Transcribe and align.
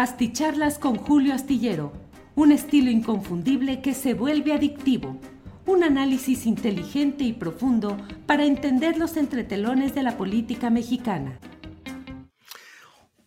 Asticharlas 0.00 0.78
con 0.78 0.96
Julio 0.96 1.34
Astillero, 1.34 1.92
un 2.34 2.52
estilo 2.52 2.90
inconfundible 2.90 3.82
que 3.82 3.92
se 3.92 4.14
vuelve 4.14 4.54
adictivo. 4.54 5.20
Un 5.66 5.84
análisis 5.84 6.46
inteligente 6.46 7.22
y 7.24 7.34
profundo 7.34 7.98
para 8.26 8.46
entender 8.46 8.96
los 8.96 9.18
entretelones 9.18 9.94
de 9.94 10.02
la 10.02 10.16
política 10.16 10.70
mexicana. 10.70 11.38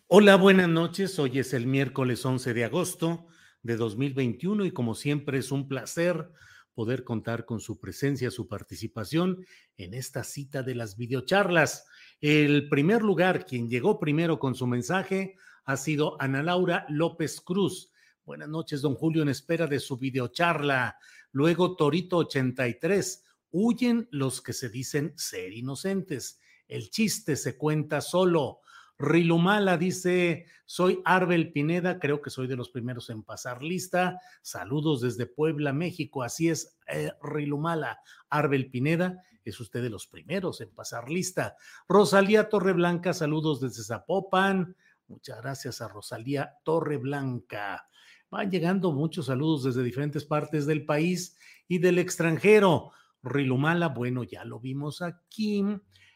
Hola, 0.08 0.34
buenas 0.34 0.68
noches. 0.68 1.16
Hoy 1.20 1.38
es 1.38 1.54
el 1.54 1.68
miércoles 1.68 2.26
11 2.26 2.52
de 2.52 2.64
agosto 2.64 3.28
de 3.62 3.76
2021 3.76 4.64
y 4.64 4.72
como 4.72 4.96
siempre 4.96 5.38
es 5.38 5.52
un 5.52 5.68
placer 5.68 6.32
poder 6.74 7.04
contar 7.04 7.44
con 7.44 7.60
su 7.60 7.78
presencia, 7.78 8.32
su 8.32 8.48
participación 8.48 9.46
en 9.76 9.94
esta 9.94 10.24
cita 10.24 10.64
de 10.64 10.74
las 10.74 10.96
videocharlas. 10.96 11.86
El 12.20 12.68
primer 12.68 13.02
lugar, 13.02 13.46
quien 13.46 13.68
llegó 13.68 14.00
primero 14.00 14.40
con 14.40 14.56
su 14.56 14.66
mensaje, 14.66 15.36
ha 15.64 15.76
sido 15.76 16.20
Ana 16.20 16.42
Laura 16.42 16.86
López 16.88 17.40
Cruz. 17.40 17.90
Buenas 18.24 18.48
noches, 18.48 18.82
don 18.82 18.94
Julio, 18.94 19.22
en 19.22 19.28
espera 19.28 19.66
de 19.66 19.80
su 19.80 19.96
videocharla. 19.96 20.98
Luego 21.32 21.76
Torito 21.76 22.18
83. 22.18 23.24
Huyen 23.50 24.08
los 24.10 24.40
que 24.40 24.52
se 24.52 24.68
dicen 24.68 25.12
ser 25.16 25.52
inocentes. 25.52 26.40
El 26.68 26.90
chiste 26.90 27.36
se 27.36 27.56
cuenta 27.56 28.00
solo. 28.00 28.60
Rilumala 28.98 29.76
dice, 29.76 30.46
soy 30.66 31.02
Arbel 31.04 31.52
Pineda, 31.52 31.98
creo 31.98 32.22
que 32.22 32.30
soy 32.30 32.46
de 32.46 32.56
los 32.56 32.70
primeros 32.70 33.10
en 33.10 33.22
pasar 33.24 33.62
lista. 33.62 34.20
Saludos 34.40 35.00
desde 35.00 35.26
Puebla, 35.26 35.72
México. 35.72 36.22
Así 36.22 36.48
es, 36.48 36.78
eh, 36.86 37.10
Rilumala. 37.22 37.98
Arbel 38.28 38.70
Pineda, 38.70 39.22
es 39.44 39.60
usted 39.60 39.82
de 39.82 39.90
los 39.90 40.06
primeros 40.06 40.60
en 40.60 40.70
pasar 40.70 41.10
lista. 41.10 41.56
Rosalía 41.88 42.48
Torreblanca, 42.48 43.12
saludos 43.12 43.60
desde 43.60 43.82
Zapopan. 43.82 44.76
Muchas 45.06 45.40
gracias 45.42 45.80
a 45.80 45.88
Rosalía 45.88 46.54
Torreblanca. 46.64 47.86
Van 48.30 48.50
llegando 48.50 48.92
muchos 48.92 49.26
saludos 49.26 49.64
desde 49.64 49.82
diferentes 49.82 50.24
partes 50.24 50.66
del 50.66 50.86
país 50.86 51.36
y 51.68 51.78
del 51.78 51.98
extranjero. 51.98 52.92
Rilumala, 53.22 53.88
bueno, 53.88 54.24
ya 54.24 54.44
lo 54.44 54.60
vimos 54.60 55.02
aquí. 55.02 55.64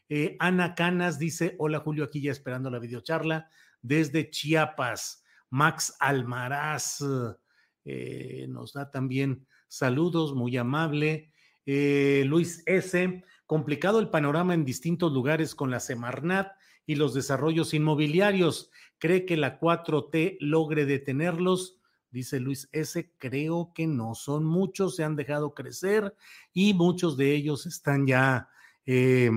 Eh, 0.09 0.37
Ana 0.41 0.75
Canas 0.75 1.19
dice: 1.19 1.55
Hola 1.59 1.81
Julio, 1.81 2.05
aquí 2.05 2.21
ya 2.21 2.33
esperando 2.33 2.71
la 2.71 2.79
videocharla 2.79 3.49
desde 3.83 4.31
Chiapas. 4.31 5.23
Max 5.51 5.95
Almaraz 6.01 7.03
eh, 7.85 8.47
nos 8.49 8.73
da 8.75 8.91
también 8.91 9.47
saludos, 9.67 10.35
muy 10.35 10.57
amable. 10.57 11.33
Eh, 11.67 12.25
Luis 12.27 12.63
S. 12.67 13.23
Complicado 13.47 13.99
el 13.99 14.11
panorama 14.11 14.55
en 14.55 14.65
distintos 14.65 15.13
lugares 15.13 15.55
con 15.55 15.71
la 15.71 15.81
Semarnat 15.81 16.53
y 16.89 16.95
los 16.95 17.13
desarrollos 17.13 17.75
inmobiliarios. 17.75 18.71
¿Cree 18.99 19.27
que 19.27 19.37
la 19.37 19.61
4T 19.61 20.39
logre 20.41 20.87
detenerlos? 20.87 21.79
Dice 22.11 22.41
Luis 22.41 22.71
S. 22.73 23.13
Creo 23.19 23.73
que 23.75 23.87
no 23.87 24.15
son 24.15 24.47
muchos, 24.47 24.97
se 24.97 25.05
han 25.05 25.15
dejado 25.15 25.53
crecer 25.53 26.17
y 26.55 26.73
muchos 26.73 27.19
de 27.19 27.35
ellos 27.35 27.67
están 27.67 28.07
ya 28.07 28.49
eh, 28.87 29.31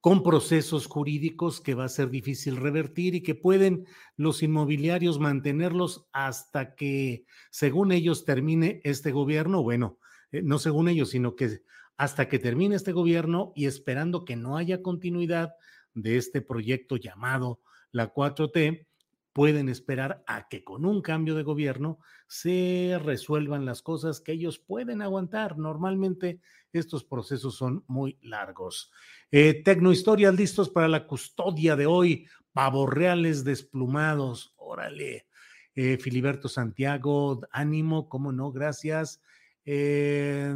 con 0.00 0.22
procesos 0.22 0.86
jurídicos 0.86 1.60
que 1.60 1.74
va 1.74 1.86
a 1.86 1.88
ser 1.88 2.10
difícil 2.10 2.58
revertir 2.58 3.16
y 3.16 3.22
que 3.24 3.34
pueden 3.34 3.84
los 4.16 4.44
inmobiliarios 4.44 5.18
mantenerlos 5.18 6.06
hasta 6.12 6.76
que, 6.76 7.24
según 7.50 7.90
ellos, 7.90 8.24
termine 8.24 8.80
este 8.84 9.10
gobierno. 9.10 9.64
Bueno, 9.64 9.98
eh, 10.30 10.42
no 10.42 10.60
según 10.60 10.88
ellos, 10.88 11.10
sino 11.10 11.34
que 11.34 11.62
hasta 11.96 12.28
que 12.28 12.38
termine 12.38 12.76
este 12.76 12.92
gobierno 12.92 13.52
y 13.56 13.66
esperando 13.66 14.24
que 14.24 14.36
no 14.36 14.56
haya 14.56 14.80
continuidad 14.80 15.56
de 16.02 16.16
este 16.16 16.40
proyecto 16.40 16.96
llamado 16.96 17.60
la 17.92 18.12
4T, 18.12 18.86
pueden 19.32 19.68
esperar 19.68 20.24
a 20.26 20.48
que 20.48 20.64
con 20.64 20.84
un 20.84 21.00
cambio 21.00 21.34
de 21.36 21.44
gobierno 21.44 22.00
se 22.26 22.98
resuelvan 23.04 23.64
las 23.64 23.82
cosas 23.82 24.20
que 24.20 24.32
ellos 24.32 24.58
pueden 24.58 25.00
aguantar. 25.00 25.56
Normalmente 25.58 26.40
estos 26.72 27.04
procesos 27.04 27.54
son 27.54 27.84
muy 27.86 28.18
largos. 28.20 28.90
Eh, 29.30 29.62
Tecnohistorias 29.62 30.34
listos 30.34 30.68
para 30.68 30.88
la 30.88 31.06
custodia 31.06 31.76
de 31.76 31.86
hoy. 31.86 32.26
Pavos 32.52 32.90
reales 32.90 33.44
desplumados. 33.44 34.54
Órale. 34.56 35.28
Eh, 35.74 35.96
Filiberto 35.98 36.48
Santiago, 36.48 37.40
ánimo, 37.52 38.08
cómo 38.08 38.32
no, 38.32 38.50
gracias. 38.50 39.22
Eh, 39.64 40.52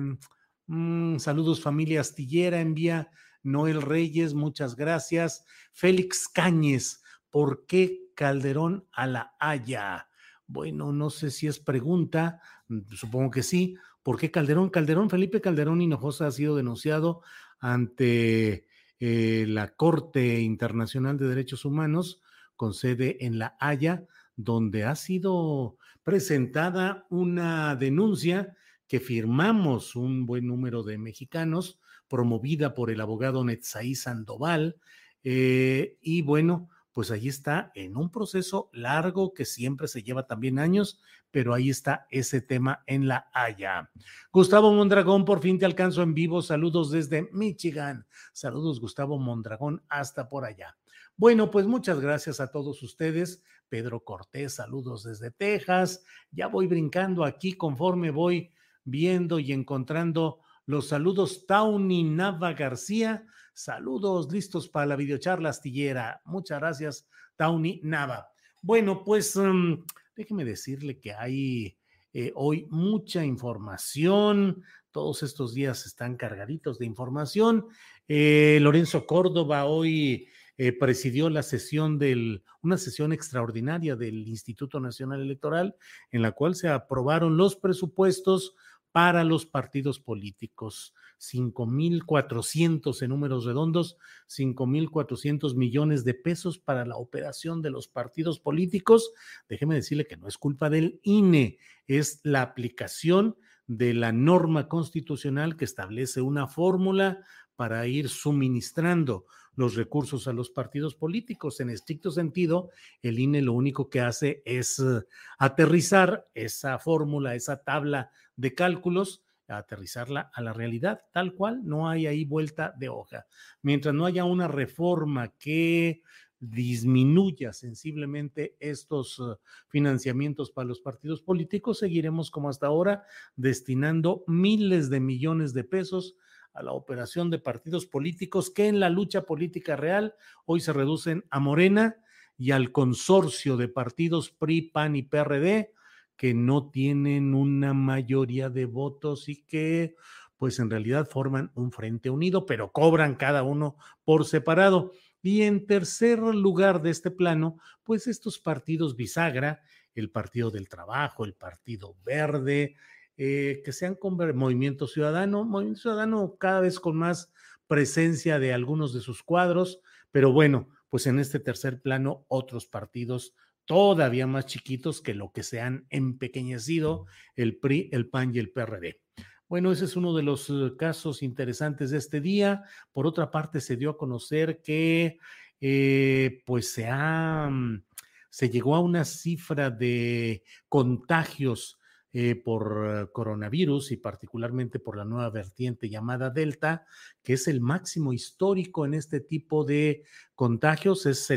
mm, 0.66 1.18
saludos 1.18 1.62
familia 1.62 2.00
astillera, 2.00 2.60
envía 2.60 3.08
Noel 3.42 3.82
Reyes, 3.82 4.34
muchas 4.34 4.76
gracias. 4.76 5.44
Félix 5.72 6.28
Cáñez, 6.28 7.02
¿por 7.30 7.66
qué 7.66 8.10
Calderón 8.14 8.86
a 8.92 9.06
la 9.06 9.34
Haya? 9.38 10.08
Bueno, 10.46 10.92
no 10.92 11.10
sé 11.10 11.30
si 11.30 11.46
es 11.46 11.58
pregunta, 11.58 12.40
mm, 12.68 12.80
supongo 12.94 13.30
que 13.30 13.42
sí. 13.42 13.76
¿Por 14.02 14.18
qué 14.18 14.30
Calderón? 14.30 14.70
Calderón, 14.70 15.10
Felipe 15.10 15.40
Calderón 15.40 15.80
Hinojosa 15.80 16.26
ha 16.26 16.30
sido 16.32 16.56
denunciado 16.56 17.22
ante 17.60 18.66
eh, 18.98 19.46
la 19.48 19.74
Corte 19.74 20.40
Internacional 20.40 21.18
de 21.18 21.28
Derechos 21.28 21.64
Humanos 21.64 22.20
con 22.56 22.74
sede 22.74 23.24
en 23.24 23.38
La 23.38 23.56
Haya, 23.60 24.06
donde 24.36 24.84
ha 24.84 24.94
sido 24.94 25.76
presentada 26.04 27.06
una 27.10 27.76
denuncia 27.76 28.56
que 28.88 29.00
firmamos 29.00 29.96
un 29.96 30.26
buen 30.26 30.46
número 30.46 30.82
de 30.82 30.98
mexicanos 30.98 31.80
promovida 32.12 32.74
por 32.74 32.90
el 32.90 33.00
abogado 33.00 33.42
Netzaí 33.42 33.94
Sandoval. 33.94 34.76
Eh, 35.24 35.96
y 36.02 36.20
bueno, 36.20 36.68
pues 36.92 37.10
ahí 37.10 37.26
está 37.26 37.72
en 37.74 37.96
un 37.96 38.10
proceso 38.10 38.68
largo 38.74 39.32
que 39.32 39.46
siempre 39.46 39.88
se 39.88 40.02
lleva 40.02 40.26
también 40.26 40.58
años, 40.58 41.00
pero 41.30 41.54
ahí 41.54 41.70
está 41.70 42.06
ese 42.10 42.42
tema 42.42 42.84
en 42.86 43.08
la 43.08 43.30
Haya. 43.32 43.90
Gustavo 44.30 44.74
Mondragón, 44.74 45.24
por 45.24 45.40
fin 45.40 45.58
te 45.58 45.64
alcanzo 45.64 46.02
en 46.02 46.12
vivo. 46.12 46.42
Saludos 46.42 46.90
desde 46.90 47.30
Michigan. 47.32 48.06
Saludos, 48.34 48.78
Gustavo 48.78 49.18
Mondragón, 49.18 49.82
hasta 49.88 50.28
por 50.28 50.44
allá. 50.44 50.76
Bueno, 51.16 51.50
pues 51.50 51.66
muchas 51.66 51.98
gracias 51.98 52.40
a 52.40 52.50
todos 52.50 52.82
ustedes. 52.82 53.42
Pedro 53.70 54.04
Cortés, 54.04 54.56
saludos 54.56 55.04
desde 55.04 55.30
Texas. 55.30 56.04
Ya 56.30 56.48
voy 56.48 56.66
brincando 56.66 57.24
aquí 57.24 57.54
conforme 57.54 58.10
voy 58.10 58.52
viendo 58.84 59.38
y 59.38 59.52
encontrando 59.52 60.41
los 60.66 60.88
saludos 60.88 61.46
Tauny 61.46 62.04
Nava 62.04 62.52
García. 62.52 63.26
Saludos 63.54 64.30
listos 64.32 64.68
para 64.68 64.86
la 64.86 64.96
videocharla 64.96 65.50
astillera. 65.50 66.20
Muchas 66.24 66.60
gracias, 66.60 67.08
Tauny 67.36 67.80
Nava. 67.82 68.28
Bueno, 68.60 69.02
pues 69.04 69.36
um, 69.36 69.84
déjeme 70.14 70.44
decirle 70.44 70.98
que 71.00 71.12
hay 71.12 71.76
eh, 72.12 72.32
hoy 72.34 72.66
mucha 72.70 73.24
información. 73.24 74.62
Todos 74.90 75.22
estos 75.22 75.54
días 75.54 75.86
están 75.86 76.16
cargaditos 76.16 76.78
de 76.78 76.86
información. 76.86 77.66
Eh, 78.06 78.58
Lorenzo 78.60 79.06
Córdoba 79.06 79.64
hoy 79.64 80.28
eh, 80.58 80.72
presidió 80.72 81.30
la 81.30 81.42
sesión 81.42 81.98
del, 81.98 82.44
una 82.60 82.76
sesión 82.76 83.12
extraordinaria 83.12 83.96
del 83.96 84.28
Instituto 84.28 84.80
Nacional 84.80 85.22
Electoral, 85.22 85.74
en 86.10 86.22
la 86.22 86.32
cual 86.32 86.54
se 86.54 86.68
aprobaron 86.68 87.36
los 87.36 87.56
presupuestos 87.56 88.54
para 88.92 89.24
los 89.24 89.46
partidos 89.46 89.98
políticos. 89.98 90.94
5.400 91.18 93.02
en 93.02 93.08
números 93.08 93.44
redondos, 93.44 93.96
5.400 94.28 95.54
millones 95.54 96.04
de 96.04 96.14
pesos 96.14 96.58
para 96.58 96.84
la 96.84 96.96
operación 96.96 97.62
de 97.62 97.70
los 97.70 97.88
partidos 97.88 98.40
políticos. 98.40 99.12
Déjeme 99.48 99.76
decirle 99.76 100.06
que 100.06 100.16
no 100.16 100.26
es 100.26 100.36
culpa 100.36 100.68
del 100.68 101.00
INE, 101.04 101.58
es 101.86 102.20
la 102.24 102.42
aplicación 102.42 103.36
de 103.68 103.94
la 103.94 104.12
norma 104.12 104.68
constitucional 104.68 105.56
que 105.56 105.64
establece 105.64 106.20
una 106.20 106.48
fórmula 106.48 107.24
para 107.62 107.86
ir 107.86 108.08
suministrando 108.08 109.24
los 109.54 109.76
recursos 109.76 110.26
a 110.26 110.32
los 110.32 110.50
partidos 110.50 110.96
políticos. 110.96 111.60
En 111.60 111.70
estricto 111.70 112.10
sentido, 112.10 112.70
el 113.02 113.20
INE 113.20 113.40
lo 113.40 113.52
único 113.52 113.88
que 113.88 114.00
hace 114.00 114.42
es 114.44 114.80
eh, 114.80 115.04
aterrizar 115.38 116.26
esa 116.34 116.80
fórmula, 116.80 117.36
esa 117.36 117.62
tabla 117.62 118.10
de 118.34 118.52
cálculos, 118.52 119.22
aterrizarla 119.46 120.32
a 120.34 120.42
la 120.42 120.52
realidad, 120.52 121.02
tal 121.12 121.34
cual, 121.34 121.60
no 121.62 121.88
hay 121.88 122.08
ahí 122.08 122.24
vuelta 122.24 122.74
de 122.76 122.88
hoja. 122.88 123.26
Mientras 123.62 123.94
no 123.94 124.06
haya 124.06 124.24
una 124.24 124.48
reforma 124.48 125.28
que 125.38 126.02
disminuya 126.40 127.52
sensiblemente 127.52 128.56
estos 128.58 129.20
eh, 129.20 129.38
financiamientos 129.68 130.50
para 130.50 130.66
los 130.66 130.80
partidos 130.80 131.22
políticos, 131.22 131.78
seguiremos 131.78 132.32
como 132.32 132.48
hasta 132.48 132.66
ahora 132.66 133.04
destinando 133.36 134.24
miles 134.26 134.90
de 134.90 134.98
millones 134.98 135.54
de 135.54 135.62
pesos 135.62 136.16
a 136.52 136.62
la 136.62 136.72
operación 136.72 137.30
de 137.30 137.38
partidos 137.38 137.86
políticos 137.86 138.50
que 138.50 138.68
en 138.68 138.80
la 138.80 138.90
lucha 138.90 139.22
política 139.22 139.76
real 139.76 140.14
hoy 140.44 140.60
se 140.60 140.72
reducen 140.72 141.24
a 141.30 141.40
Morena 141.40 141.96
y 142.36 142.50
al 142.50 142.72
consorcio 142.72 143.56
de 143.56 143.68
partidos 143.68 144.30
PRI, 144.30 144.62
PAN 144.62 144.96
y 144.96 145.02
PRD 145.02 145.72
que 146.16 146.34
no 146.34 146.70
tienen 146.70 147.34
una 147.34 147.74
mayoría 147.74 148.48
de 148.48 148.66
votos 148.66 149.28
y 149.28 149.44
que 149.44 149.96
pues 150.36 150.58
en 150.58 150.70
realidad 150.70 151.08
forman 151.08 151.52
un 151.54 151.70
frente 151.70 152.10
unido, 152.10 152.46
pero 152.46 152.72
cobran 152.72 153.14
cada 153.14 153.44
uno 153.44 153.76
por 154.04 154.24
separado. 154.24 154.90
Y 155.22 155.42
en 155.42 155.66
tercer 155.66 156.18
lugar 156.18 156.82
de 156.82 156.90
este 156.90 157.12
plano, 157.12 157.58
pues 157.84 158.08
estos 158.08 158.40
partidos 158.40 158.96
bisagra, 158.96 159.62
el 159.94 160.10
Partido 160.10 160.50
del 160.50 160.68
Trabajo, 160.68 161.24
el 161.24 161.34
Partido 161.34 161.96
Verde, 162.04 162.74
eh, 163.16 163.62
que 163.64 163.72
sean 163.72 163.94
con 163.94 164.16
Movimiento 164.36 164.86
Ciudadano, 164.86 165.44
Movimiento 165.44 165.82
Ciudadano 165.82 166.36
cada 166.38 166.60
vez 166.60 166.80
con 166.80 166.96
más 166.96 167.32
presencia 167.66 168.38
de 168.38 168.52
algunos 168.52 168.92
de 168.92 169.00
sus 169.00 169.22
cuadros, 169.22 169.80
pero 170.10 170.32
bueno, 170.32 170.68
pues 170.88 171.06
en 171.06 171.18
este 171.18 171.40
tercer 171.40 171.80
plano 171.80 172.24
otros 172.28 172.66
partidos 172.66 173.34
todavía 173.64 174.26
más 174.26 174.46
chiquitos 174.46 175.00
que 175.00 175.14
lo 175.14 175.32
que 175.32 175.42
se 175.42 175.60
han 175.60 175.86
empequeñecido 175.90 177.06
el 177.36 177.56
PRI, 177.56 177.88
el 177.92 178.08
PAN 178.08 178.34
y 178.34 178.38
el 178.38 178.50
PRD. 178.50 179.00
Bueno, 179.48 179.70
ese 179.70 179.84
es 179.84 179.96
uno 179.96 180.14
de 180.14 180.22
los 180.22 180.48
eh, 180.50 180.72
casos 180.78 181.22
interesantes 181.22 181.90
de 181.90 181.98
este 181.98 182.20
día. 182.20 182.64
Por 182.92 183.06
otra 183.06 183.30
parte, 183.30 183.60
se 183.60 183.76
dio 183.76 183.90
a 183.90 183.98
conocer 183.98 184.62
que 184.62 185.18
eh, 185.60 186.42
pues 186.46 186.72
se 186.72 186.88
ha, 186.88 187.48
mm, 187.50 187.84
se 188.30 188.50
llegó 188.50 188.74
a 188.74 188.80
una 188.80 189.04
cifra 189.04 189.70
de 189.70 190.42
contagios 190.68 191.78
eh, 192.12 192.34
por 192.34 193.10
coronavirus 193.12 193.92
y 193.92 193.96
particularmente 193.96 194.78
por 194.78 194.96
la 194.96 195.04
nueva 195.04 195.30
vertiente 195.30 195.88
llamada 195.88 196.28
Delta, 196.30 196.84
que 197.22 197.32
es 197.32 197.48
el 197.48 197.60
máximo 197.60 198.12
histórico 198.12 198.84
en 198.84 198.94
este 198.94 199.20
tipo 199.20 199.64
de 199.64 200.04
contagios, 200.34 201.06
es 201.06 201.32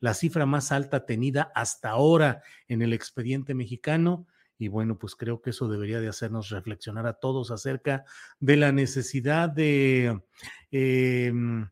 la 0.00 0.14
cifra 0.14 0.46
más 0.46 0.72
alta 0.72 1.04
tenida 1.04 1.52
hasta 1.54 1.90
ahora 1.90 2.42
en 2.68 2.82
el 2.82 2.92
expediente 2.92 3.54
mexicano. 3.54 4.26
Y 4.58 4.68
bueno, 4.68 4.98
pues 4.98 5.14
creo 5.14 5.40
que 5.40 5.50
eso 5.50 5.68
debería 5.68 6.00
de 6.00 6.08
hacernos 6.08 6.48
reflexionar 6.48 7.06
a 7.06 7.20
todos 7.20 7.50
acerca 7.50 8.04
de 8.40 8.56
la 8.56 8.72
necesidad 8.72 9.48
de 9.48 10.20
em, 10.72 11.68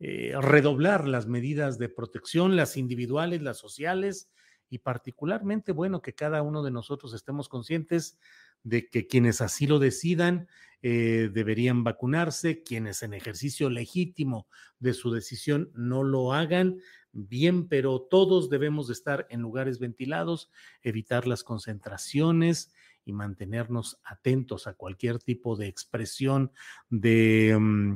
eh, 0.00 0.32
redoblar 0.40 1.06
las 1.06 1.26
medidas 1.26 1.78
de 1.78 1.88
protección, 1.88 2.56
las 2.56 2.76
individuales, 2.76 3.42
las 3.42 3.58
sociales, 3.58 4.30
y 4.68 4.78
particularmente, 4.78 5.72
bueno, 5.72 6.02
que 6.02 6.14
cada 6.14 6.42
uno 6.42 6.62
de 6.62 6.70
nosotros 6.70 7.14
estemos 7.14 7.48
conscientes 7.48 8.18
de 8.62 8.88
que 8.88 9.06
quienes 9.06 9.40
así 9.40 9.66
lo 9.66 9.78
decidan 9.78 10.48
eh, 10.82 11.30
deberían 11.32 11.84
vacunarse, 11.84 12.62
quienes 12.62 13.02
en 13.02 13.14
ejercicio 13.14 13.70
legítimo 13.70 14.48
de 14.78 14.92
su 14.92 15.10
decisión 15.10 15.70
no 15.74 16.02
lo 16.02 16.32
hagan, 16.32 16.78
bien, 17.12 17.68
pero 17.68 18.02
todos 18.02 18.50
debemos 18.50 18.88
de 18.88 18.92
estar 18.92 19.26
en 19.30 19.40
lugares 19.40 19.78
ventilados, 19.78 20.50
evitar 20.82 21.26
las 21.26 21.44
concentraciones 21.44 22.72
y 23.04 23.12
mantenernos 23.12 23.98
atentos 24.04 24.66
a 24.66 24.74
cualquier 24.74 25.18
tipo 25.18 25.56
de 25.56 25.68
expresión 25.68 26.52
de 26.90 27.56
mm, 27.58 27.94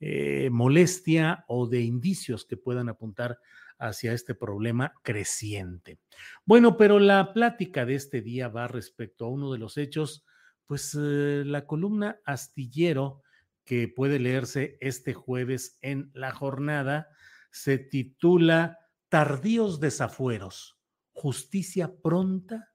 eh, 0.00 0.50
molestia 0.50 1.44
o 1.48 1.68
de 1.68 1.82
indicios 1.82 2.44
que 2.44 2.56
puedan 2.56 2.88
apuntar 2.88 3.38
hacia 3.82 4.12
este 4.12 4.34
problema 4.34 4.94
creciente. 5.02 5.98
Bueno, 6.44 6.76
pero 6.76 6.98
la 6.98 7.32
plática 7.32 7.84
de 7.84 7.96
este 7.96 8.22
día 8.22 8.48
va 8.48 8.68
respecto 8.68 9.24
a 9.24 9.28
uno 9.28 9.52
de 9.52 9.58
los 9.58 9.76
hechos, 9.76 10.24
pues 10.66 10.96
eh, 10.98 11.42
la 11.44 11.66
columna 11.66 12.20
astillero 12.24 13.22
que 13.64 13.88
puede 13.88 14.18
leerse 14.18 14.78
este 14.80 15.14
jueves 15.14 15.78
en 15.82 16.10
la 16.14 16.32
jornada 16.32 17.08
se 17.50 17.78
titula 17.78 18.78
Tardíos 19.08 19.78
desafueros, 19.78 20.78
justicia 21.12 21.92
pronta, 22.02 22.70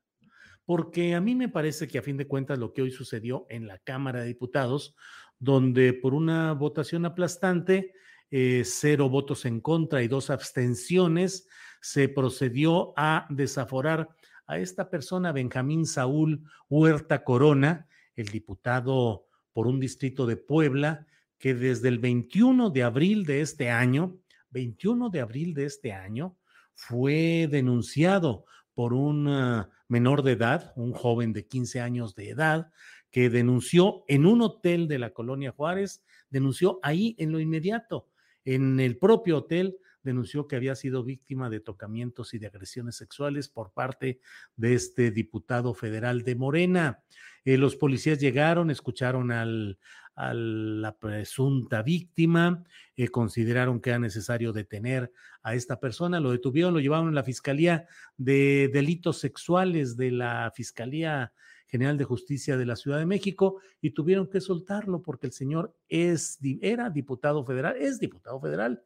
porque 0.65 1.15
a 1.15 1.21
mí 1.21 1.33
me 1.33 1.49
parece 1.49 1.87
que 1.87 1.97
a 1.97 2.03
fin 2.03 2.17
de 2.17 2.27
cuentas 2.27 2.59
lo 2.59 2.73
que 2.73 2.81
hoy 2.81 2.91
sucedió 2.91 3.45
en 3.49 3.67
la 3.67 3.79
Cámara 3.79 4.19
de 4.19 4.27
Diputados, 4.27 4.95
donde 5.39 5.93
por 5.93 6.13
una 6.13 6.53
votación 6.53 7.05
aplastante, 7.05 7.93
eh, 8.29 8.63
cero 8.65 9.09
votos 9.09 9.45
en 9.45 9.61
contra 9.61 10.03
y 10.03 10.07
dos 10.07 10.29
abstenciones, 10.29 11.47
se 11.81 12.09
procedió 12.09 12.93
a 12.97 13.25
desaforar 13.29 14.09
a 14.47 14.59
esta 14.59 14.89
persona, 14.89 15.31
Benjamín 15.31 15.85
Saúl 15.85 16.43
Huerta 16.69 17.23
Corona, 17.23 17.87
el 18.15 18.27
diputado 18.27 19.27
por 19.53 19.67
un 19.67 19.79
distrito 19.79 20.25
de 20.25 20.37
Puebla, 20.37 21.07
que 21.37 21.53
desde 21.53 21.87
el 21.87 21.99
21 21.99 22.69
de 22.71 22.83
abril 22.83 23.25
de 23.25 23.41
este 23.41 23.69
año, 23.69 24.17
21 24.49 25.09
de 25.09 25.21
abril 25.21 25.53
de 25.53 25.65
este 25.65 25.93
año, 25.93 26.37
fue 26.73 27.47
denunciado 27.49 28.45
por 28.73 28.93
un 28.93 29.27
ah, 29.27 29.69
menor 29.87 30.23
de 30.23 30.33
edad, 30.33 30.73
un 30.75 30.93
joven 30.93 31.33
de 31.33 31.47
15 31.47 31.81
años 31.81 32.15
de 32.15 32.29
edad, 32.29 32.71
que 33.11 33.29
denunció 33.29 34.03
en 34.07 34.25
un 34.25 34.41
hotel 34.41 34.87
de 34.87 34.99
la 34.99 35.11
colonia 35.11 35.51
Juárez, 35.51 36.03
denunció 36.29 36.79
ahí 36.83 37.15
en 37.19 37.31
lo 37.31 37.39
inmediato 37.39 38.07
en 38.47 38.79
el 38.79 38.97
propio 38.97 39.39
hotel 39.39 39.77
denunció 40.03 40.47
que 40.47 40.55
había 40.55 40.73
sido 40.75 41.03
víctima 41.03 41.49
de 41.49 41.59
tocamientos 41.59 42.33
y 42.33 42.39
de 42.39 42.47
agresiones 42.47 42.95
sexuales 42.95 43.49
por 43.49 43.73
parte 43.73 44.21
de 44.55 44.73
este 44.73 45.11
diputado 45.11 45.73
federal 45.73 46.23
de 46.23 46.35
Morena. 46.35 47.03
Eh, 47.43 47.57
los 47.57 47.75
policías 47.75 48.19
llegaron, 48.19 48.71
escucharon 48.71 49.31
al, 49.31 49.79
a 50.15 50.33
la 50.33 50.97
presunta 50.97 51.83
víctima, 51.83 52.63
eh, 52.95 53.09
consideraron 53.09 53.81
que 53.81 53.89
era 53.89 53.99
necesario 53.99 54.53
detener 54.53 55.11
a 55.43 55.53
esta 55.53 55.81
persona, 55.81 56.21
lo 56.21 56.31
detuvieron, 56.31 56.73
lo 56.73 56.79
llevaron 56.79 57.09
a 57.09 57.11
la 57.11 57.23
Fiscalía 57.23 57.85
de 58.15 58.69
Delitos 58.71 59.19
Sexuales 59.19 59.97
de 59.97 60.11
la 60.11 60.53
Fiscalía 60.55 61.33
General 61.67 61.97
de 61.97 62.05
Justicia 62.05 62.57
de 62.57 62.65
la 62.65 62.75
Ciudad 62.75 62.99
de 62.99 63.05
México 63.05 63.61
y 63.81 63.91
tuvieron 63.91 64.29
que 64.29 64.41
soltarlo 64.41 65.01
porque 65.01 65.27
el 65.27 65.33
señor 65.33 65.75
es, 65.87 66.39
era 66.61 66.89
diputado 66.89 67.45
federal, 67.45 67.75
es 67.77 67.99
diputado 67.99 68.39
federal 68.41 68.81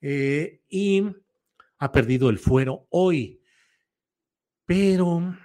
eh, 0.00 0.60
y 0.68 1.04
ha 1.78 1.92
perdido 1.92 2.28
el 2.30 2.38
fuero 2.38 2.86
hoy. 2.90 3.40
Pero, 4.66 5.36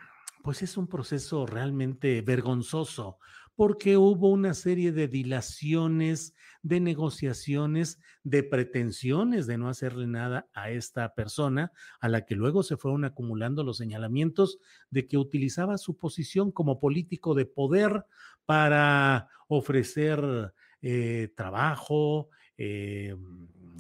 pues 0.43 0.61
es 0.61 0.77
un 0.77 0.87
proceso 0.87 1.45
realmente 1.45 2.21
vergonzoso 2.21 3.19
porque 3.59 3.97
hubo 3.97 4.29
una 4.29 4.53
serie 4.53 4.93
de 4.93 5.09
dilaciones, 5.09 6.33
de 6.61 6.79
negociaciones, 6.79 7.99
de 8.23 8.41
pretensiones 8.41 9.47
de 9.47 9.57
no 9.57 9.67
hacerle 9.67 10.07
nada 10.07 10.47
a 10.53 10.71
esta 10.71 11.13
persona, 11.13 11.73
a 11.99 12.07
la 12.07 12.25
que 12.25 12.35
luego 12.35 12.63
se 12.63 12.77
fueron 12.77 13.03
acumulando 13.03 13.65
los 13.65 13.75
señalamientos 13.75 14.59
de 14.91 15.09
que 15.09 15.17
utilizaba 15.17 15.77
su 15.77 15.97
posición 15.97 16.53
como 16.53 16.79
político 16.79 17.35
de 17.35 17.47
poder 17.47 18.05
para 18.45 19.27
ofrecer 19.49 20.53
eh, 20.81 21.33
trabajo, 21.35 22.29
eh, 22.61 23.15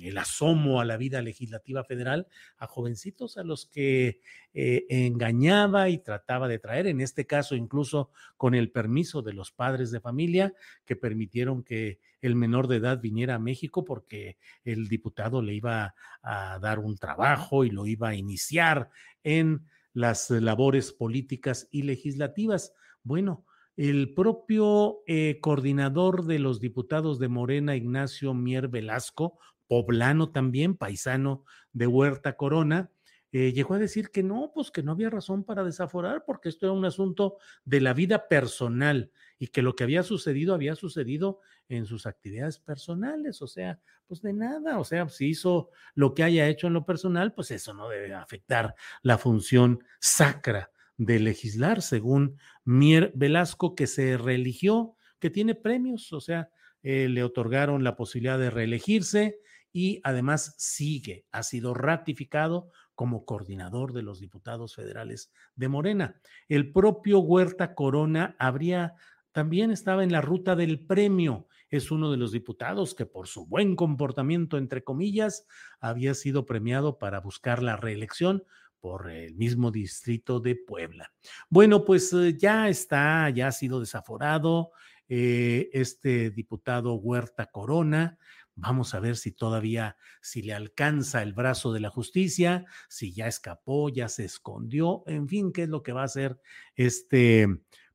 el 0.01 0.17
asomo 0.17 0.79
a 0.79 0.85
la 0.85 0.95
vida 0.95 1.21
legislativa 1.21 1.83
federal 1.83 2.27
a 2.57 2.67
jovencitos 2.67 3.37
a 3.37 3.43
los 3.43 3.65
que 3.65 4.21
eh, 4.53 4.85
engañaba 4.87 5.89
y 5.89 5.97
trataba 5.97 6.47
de 6.47 6.59
traer, 6.59 6.87
en 6.87 7.01
este 7.01 7.27
caso 7.27 7.55
incluso 7.55 8.09
con 8.37 8.55
el 8.55 8.71
permiso 8.71 9.21
de 9.21 9.33
los 9.33 9.51
padres 9.51 9.91
de 9.91 9.99
familia 9.99 10.53
que 10.85 10.95
permitieron 10.95 11.63
que 11.63 11.99
el 12.21 12.35
menor 12.35 12.69
de 12.69 12.77
edad 12.77 13.01
viniera 13.01 13.35
a 13.35 13.39
México 13.39 13.83
porque 13.83 14.37
el 14.63 14.87
diputado 14.87 15.41
le 15.41 15.53
iba 15.55 15.93
a 16.21 16.59
dar 16.59 16.79
un 16.79 16.97
trabajo 16.97 17.65
y 17.65 17.69
lo 17.69 17.85
iba 17.85 18.09
a 18.09 18.15
iniciar 18.15 18.89
en 19.23 19.65
las 19.93 20.29
labores 20.29 20.93
políticas 20.93 21.67
y 21.71 21.81
legislativas. 21.81 22.73
Bueno, 23.03 23.45
el 23.79 24.13
propio 24.13 25.03
eh, 25.07 25.39
coordinador 25.39 26.25
de 26.25 26.37
los 26.37 26.59
diputados 26.59 27.17
de 27.17 27.29
Morena, 27.29 27.77
Ignacio 27.77 28.33
Mier 28.33 28.67
Velasco, 28.67 29.39
poblano 29.67 30.31
también, 30.31 30.75
paisano 30.75 31.45
de 31.71 31.87
Huerta 31.87 32.35
Corona, 32.35 32.91
eh, 33.31 33.53
llegó 33.53 33.75
a 33.75 33.79
decir 33.79 34.11
que 34.11 34.21
no, 34.21 34.51
pues 34.53 34.69
que 34.69 34.83
no 34.83 34.91
había 34.91 35.09
razón 35.09 35.45
para 35.45 35.63
desaforar 35.63 36.25
porque 36.25 36.49
esto 36.49 36.65
era 36.65 36.73
un 36.73 36.83
asunto 36.83 37.37
de 37.63 37.79
la 37.79 37.93
vida 37.93 38.27
personal 38.27 39.13
y 39.37 39.47
que 39.47 39.61
lo 39.61 39.77
que 39.77 39.85
había 39.85 40.03
sucedido 40.03 40.53
había 40.53 40.75
sucedido 40.75 41.39
en 41.69 41.85
sus 41.85 42.05
actividades 42.05 42.59
personales, 42.59 43.41
o 43.41 43.47
sea, 43.47 43.79
pues 44.07 44.21
de 44.21 44.33
nada, 44.33 44.77
o 44.77 44.83
sea, 44.83 45.07
si 45.07 45.27
hizo 45.27 45.69
lo 45.95 46.13
que 46.13 46.23
haya 46.23 46.49
hecho 46.49 46.67
en 46.67 46.73
lo 46.73 46.85
personal, 46.85 47.33
pues 47.33 47.49
eso 47.51 47.73
no 47.73 47.87
debe 47.87 48.13
afectar 48.13 48.75
la 49.03 49.17
función 49.17 49.85
sacra 50.01 50.69
de 50.99 51.17
legislar, 51.17 51.81
según 51.81 52.37
Mier 52.65 53.13
Velasco, 53.15 53.73
que 53.73 53.87
se 53.87 54.17
reeligió, 54.17 54.97
que 55.19 55.29
tiene 55.29 55.55
premios, 55.55 56.11
o 56.11 56.19
sea, 56.19 56.49
eh, 56.83 57.07
le 57.07 57.23
otorgaron 57.23 57.85
la 57.85 57.95
posibilidad 57.95 58.37
de 58.37 58.49
reelegirse 58.49 59.39
y 59.71 60.01
además 60.03 60.55
sigue, 60.57 61.25
ha 61.31 61.43
sido 61.43 61.73
ratificado 61.73 62.69
como 62.95 63.23
coordinador 63.23 63.93
de 63.93 64.01
los 64.01 64.19
diputados 64.19 64.75
federales 64.75 65.31
de 65.55 65.69
Morena. 65.69 66.19
El 66.49 66.73
propio 66.73 67.19
Huerta 67.19 67.75
Corona 67.75 68.35
habría 68.37 68.95
también 69.31 69.71
estaba 69.71 70.03
en 70.03 70.11
la 70.11 70.21
ruta 70.21 70.55
del 70.57 70.85
premio. 70.85 71.47
Es 71.69 71.91
uno 71.91 72.11
de 72.11 72.17
los 72.17 72.33
diputados 72.33 72.93
que 72.93 73.05
por 73.05 73.27
su 73.27 73.45
buen 73.45 73.77
comportamiento, 73.77 74.57
entre 74.57 74.83
comillas, 74.83 75.47
había 75.79 76.13
sido 76.13 76.45
premiado 76.45 76.97
para 76.97 77.21
buscar 77.21 77.63
la 77.63 77.77
reelección 77.77 78.43
por 78.79 79.09
el 79.09 79.35
mismo 79.35 79.71
distrito 79.71 80.39
de 80.39 80.55
Puebla. 80.55 81.11
Bueno, 81.49 81.85
pues 81.85 82.13
eh, 82.13 82.35
ya 82.37 82.69
está, 82.69 83.29
ya 83.29 83.47
ha 83.47 83.51
sido 83.51 83.79
desaforado 83.79 84.71
eh, 85.07 85.69
este 85.73 86.29
diputado 86.29 86.93
Huerta 86.95 87.47
Corona. 87.47 88.17
Vamos 88.55 88.93
a 88.93 88.99
ver 88.99 89.15
si 89.15 89.31
todavía, 89.31 89.97
si 90.21 90.41
le 90.41 90.53
alcanza 90.53 91.23
el 91.23 91.33
brazo 91.33 91.71
de 91.71 91.79
la 91.79 91.89
justicia, 91.89 92.65
si 92.89 93.13
ya 93.13 93.27
escapó, 93.27 93.89
ya 93.89 94.09
se 94.09 94.25
escondió, 94.25 95.03
en 95.07 95.27
fin, 95.27 95.51
qué 95.53 95.63
es 95.63 95.69
lo 95.69 95.81
que 95.81 95.93
va 95.93 96.01
a 96.01 96.05
hacer 96.05 96.39
este 96.75 97.47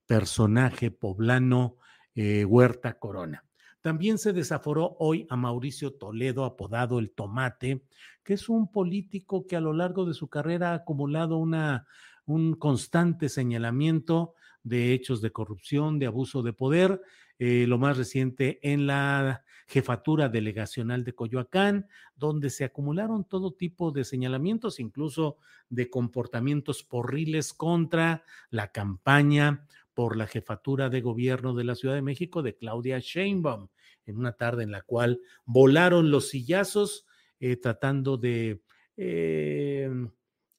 personaje 0.07 0.91
poblano 0.91 1.77
eh, 2.15 2.45
Huerta 2.45 2.99
Corona. 2.99 3.45
También 3.85 4.17
se 4.17 4.33
desaforó 4.33 4.97
hoy 4.99 5.27
a 5.29 5.37
Mauricio 5.37 5.93
Toledo, 5.93 6.47
apodado 6.47 6.99
el 6.99 7.11
Tomate, 7.11 7.85
que 8.23 8.33
es 8.33 8.49
un 8.49 8.73
político 8.73 9.47
que 9.47 9.57
a 9.57 9.61
lo 9.61 9.75
largo 9.75 10.07
de 10.07 10.15
su 10.15 10.29
carrera 10.29 10.71
ha 10.71 10.77
acumulado 10.77 11.37
una, 11.37 11.87
un 12.25 12.55
constante 12.55 13.29
señalamiento 13.29 14.37
de 14.63 14.95
hechos 14.95 15.21
de 15.21 15.33
corrupción, 15.33 15.99
de 15.99 16.07
abuso 16.07 16.43
de 16.43 16.55
poder, 16.55 17.03
eh, 17.39 17.67
lo 17.69 17.77
más 17.77 17.99
reciente 17.99 18.59
en 18.63 18.87
la 18.87 19.45
jefatura 19.67 20.31
delegacional 20.31 21.05
de 21.05 21.15
Coyoacán, 21.15 21.87
donde 22.17 22.49
se 22.49 22.65
acumularon 22.65 23.25
todo 23.25 23.53
tipo 23.53 23.93
de 23.93 24.05
señalamientos, 24.05 24.81
incluso 24.81 25.37
de 25.69 25.91
comportamientos 25.91 26.83
porriles 26.85 27.53
contra 27.53 28.25
la 28.49 28.73
campaña 28.73 29.67
por 29.95 30.17
la 30.17 30.27
jefatura 30.27 30.91
de 30.91 31.01
gobierno 31.01 31.55
de 31.55 31.65
la 31.65 31.75
Ciudad 31.75 31.95
de 31.95 32.03
México 32.03 32.43
de 32.43 32.57
Claudia 32.57 32.99
Sheinbaum, 32.99 33.69
en 34.07 34.19
una 34.19 34.33
tarde 34.33 34.65
en 34.65 34.71
la 34.71 34.83
cual 34.83 35.21
volaron 35.45 36.11
los 36.11 36.29
sillazos 36.29 37.07
eh, 37.41 37.57
tratando 37.57 38.17
de, 38.17 38.63
eh, 38.97 39.91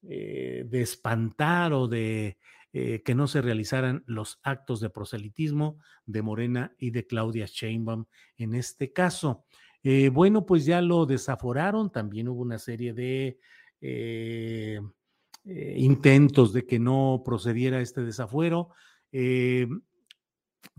eh, 0.04 0.64
de 0.68 0.82
espantar 0.82 1.74
o 1.74 1.88
de 1.88 2.38
que 3.06 3.16
no 3.16 3.30
se 3.30 3.42
realizaran 3.42 4.04
los 4.06 4.42
actos 4.44 4.82
de 4.82 4.90
proselitismo 4.90 5.80
de 6.06 6.22
Morena 6.22 6.76
y 6.78 6.92
de 6.92 7.08
Claudia 7.08 7.46
Sheinbaum 7.46 8.04
en 8.36 8.54
este 8.54 8.92
caso. 8.92 9.46
bueno, 10.12 10.46
pues 10.46 10.66
ya 10.66 10.82
lo 10.82 11.06
desaforaron, 11.06 11.90
también 11.90 12.28
hubo 12.28 12.42
una 12.42 12.60
serie 12.60 12.94
de 12.94 13.40
intentos 15.46 16.52
de 16.52 16.66
que 16.66 16.78
no 16.78 17.22
procediera 17.24 17.80
este 17.80 18.02
desafuero. 18.04 18.72
Eh, 19.18 19.70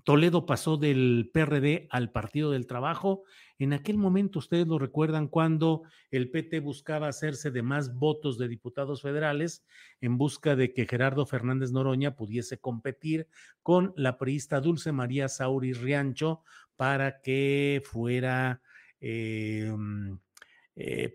Toledo 0.04 0.44
pasó 0.44 0.76
del 0.76 1.30
PRD 1.32 1.88
al 1.90 2.12
Partido 2.12 2.50
del 2.50 2.66
Trabajo. 2.66 3.22
En 3.58 3.72
aquel 3.72 3.96
momento, 3.96 4.40
ustedes 4.40 4.66
lo 4.66 4.78
recuerdan, 4.78 5.26
cuando 5.26 5.84
el 6.10 6.30
PT 6.30 6.60
buscaba 6.60 7.08
hacerse 7.08 7.50
de 7.50 7.62
más 7.62 7.94
votos 7.94 8.36
de 8.36 8.46
diputados 8.46 9.00
federales 9.00 9.64
en 10.02 10.18
busca 10.18 10.54
de 10.54 10.74
que 10.74 10.86
Gerardo 10.86 11.24
Fernández 11.24 11.72
Noroña 11.72 12.14
pudiese 12.14 12.58
competir 12.58 13.26
con 13.62 13.94
la 13.96 14.18
priista 14.18 14.60
Dulce 14.60 14.92
María 14.92 15.28
Sauri 15.28 15.72
Riancho 15.72 16.42
para 16.76 17.22
que 17.22 17.82
fuera 17.86 18.60
eh, 19.00 19.72
eh, 20.78 21.08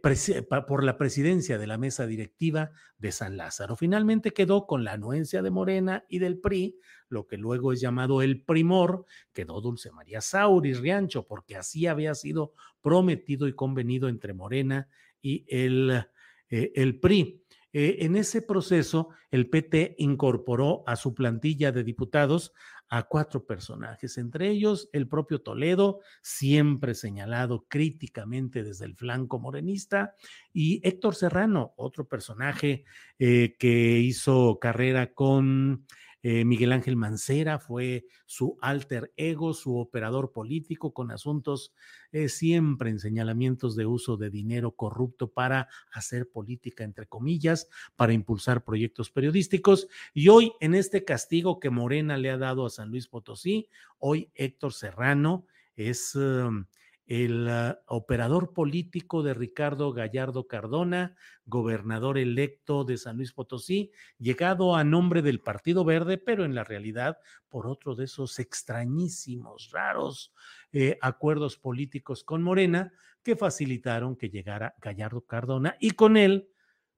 por 0.67 0.83
la 0.83 0.97
presidencia 0.97 1.59
de 1.59 1.67
la 1.67 1.77
mesa 1.77 2.07
directiva 2.07 2.71
de 2.97 3.11
San 3.11 3.37
Lázaro. 3.37 3.75
Finalmente 3.75 4.31
quedó 4.31 4.65
con 4.65 4.83
la 4.83 4.93
anuencia 4.93 5.43
de 5.43 5.51
Morena 5.51 6.03
y 6.09 6.17
del 6.17 6.39
PRI, 6.39 6.79
lo 7.09 7.27
que 7.27 7.37
luego 7.37 7.71
es 7.71 7.79
llamado 7.79 8.23
el 8.23 8.43
primor, 8.43 9.05
quedó 9.33 9.61
Dulce 9.61 9.91
María 9.91 10.19
Sauri 10.19 10.73
Riancho, 10.73 11.27
porque 11.27 11.57
así 11.57 11.85
había 11.85 12.15
sido 12.15 12.53
prometido 12.81 13.47
y 13.47 13.53
convenido 13.53 14.09
entre 14.09 14.33
Morena 14.33 14.87
y 15.21 15.45
el, 15.47 16.07
eh, 16.49 16.71
el 16.73 16.99
PRI. 16.99 17.40
Eh, 17.73 17.97
en 18.01 18.15
ese 18.15 18.41
proceso, 18.41 19.09
el 19.29 19.49
PT 19.49 19.95
incorporó 19.97 20.83
a 20.87 20.95
su 20.95 21.13
plantilla 21.13 21.71
de 21.71 21.83
diputados 21.83 22.53
a 22.89 23.03
cuatro 23.03 23.45
personajes, 23.45 24.17
entre 24.17 24.49
ellos 24.49 24.89
el 24.91 25.07
propio 25.07 25.41
Toledo, 25.41 26.01
siempre 26.21 26.93
señalado 26.93 27.65
críticamente 27.69 28.63
desde 28.63 28.83
el 28.83 28.95
flanco 28.95 29.39
morenista, 29.39 30.13
y 30.51 30.85
Héctor 30.85 31.15
Serrano, 31.15 31.73
otro 31.77 32.09
personaje 32.09 32.83
eh, 33.17 33.55
que 33.57 33.99
hizo 33.99 34.59
carrera 34.59 35.13
con 35.13 35.85
eh, 36.23 36.45
Miguel 36.45 36.71
Ángel 36.71 36.95
Mancera 36.95 37.57
fue 37.57 38.05
su 38.25 38.57
alter 38.61 39.11
ego, 39.15 39.53
su 39.53 39.77
operador 39.77 40.31
político 40.31 40.93
con 40.93 41.11
asuntos 41.11 41.73
eh, 42.11 42.29
siempre 42.29 42.89
en 42.89 42.99
señalamientos 42.99 43.75
de 43.75 43.85
uso 43.85 44.17
de 44.17 44.29
dinero 44.29 44.71
corrupto 44.71 45.31
para 45.31 45.67
hacer 45.91 46.29
política, 46.29 46.83
entre 46.83 47.07
comillas, 47.07 47.69
para 47.95 48.13
impulsar 48.13 48.63
proyectos 48.63 49.09
periodísticos. 49.09 49.87
Y 50.13 50.29
hoy, 50.29 50.53
en 50.59 50.75
este 50.75 51.03
castigo 51.03 51.59
que 51.59 51.69
Morena 51.69 52.17
le 52.17 52.29
ha 52.29 52.37
dado 52.37 52.65
a 52.65 52.69
San 52.69 52.89
Luis 52.89 53.07
Potosí, 53.07 53.67
hoy 53.97 54.29
Héctor 54.35 54.73
Serrano 54.73 55.45
es... 55.75 56.15
Um, 56.15 56.65
el 57.11 57.49
ah, 57.49 57.81
operador 57.87 58.53
político 58.53 59.21
de 59.21 59.33
Ricardo 59.33 59.91
Gallardo 59.91 60.47
Cardona, 60.47 61.17
gobernador 61.43 62.17
electo 62.17 62.85
de 62.85 62.97
San 62.97 63.17
Luis 63.17 63.33
Potosí, 63.33 63.91
llegado 64.17 64.77
a 64.77 64.85
nombre 64.85 65.21
del 65.21 65.41
Partido 65.41 65.83
Verde, 65.83 66.17
pero 66.17 66.45
en 66.45 66.55
la 66.55 66.63
realidad 66.63 67.17
por 67.49 67.67
otro 67.67 67.95
de 67.95 68.05
esos 68.05 68.39
extrañísimos, 68.39 69.71
raros 69.73 70.33
eh, 70.71 70.97
acuerdos 71.01 71.57
políticos 71.57 72.23
con 72.23 72.41
Morena 72.43 72.93
que 73.23 73.35
facilitaron 73.35 74.15
que 74.15 74.29
llegara 74.29 74.73
Gallardo 74.79 75.25
Cardona 75.25 75.75
y 75.81 75.91
con 75.91 76.15
él 76.15 76.47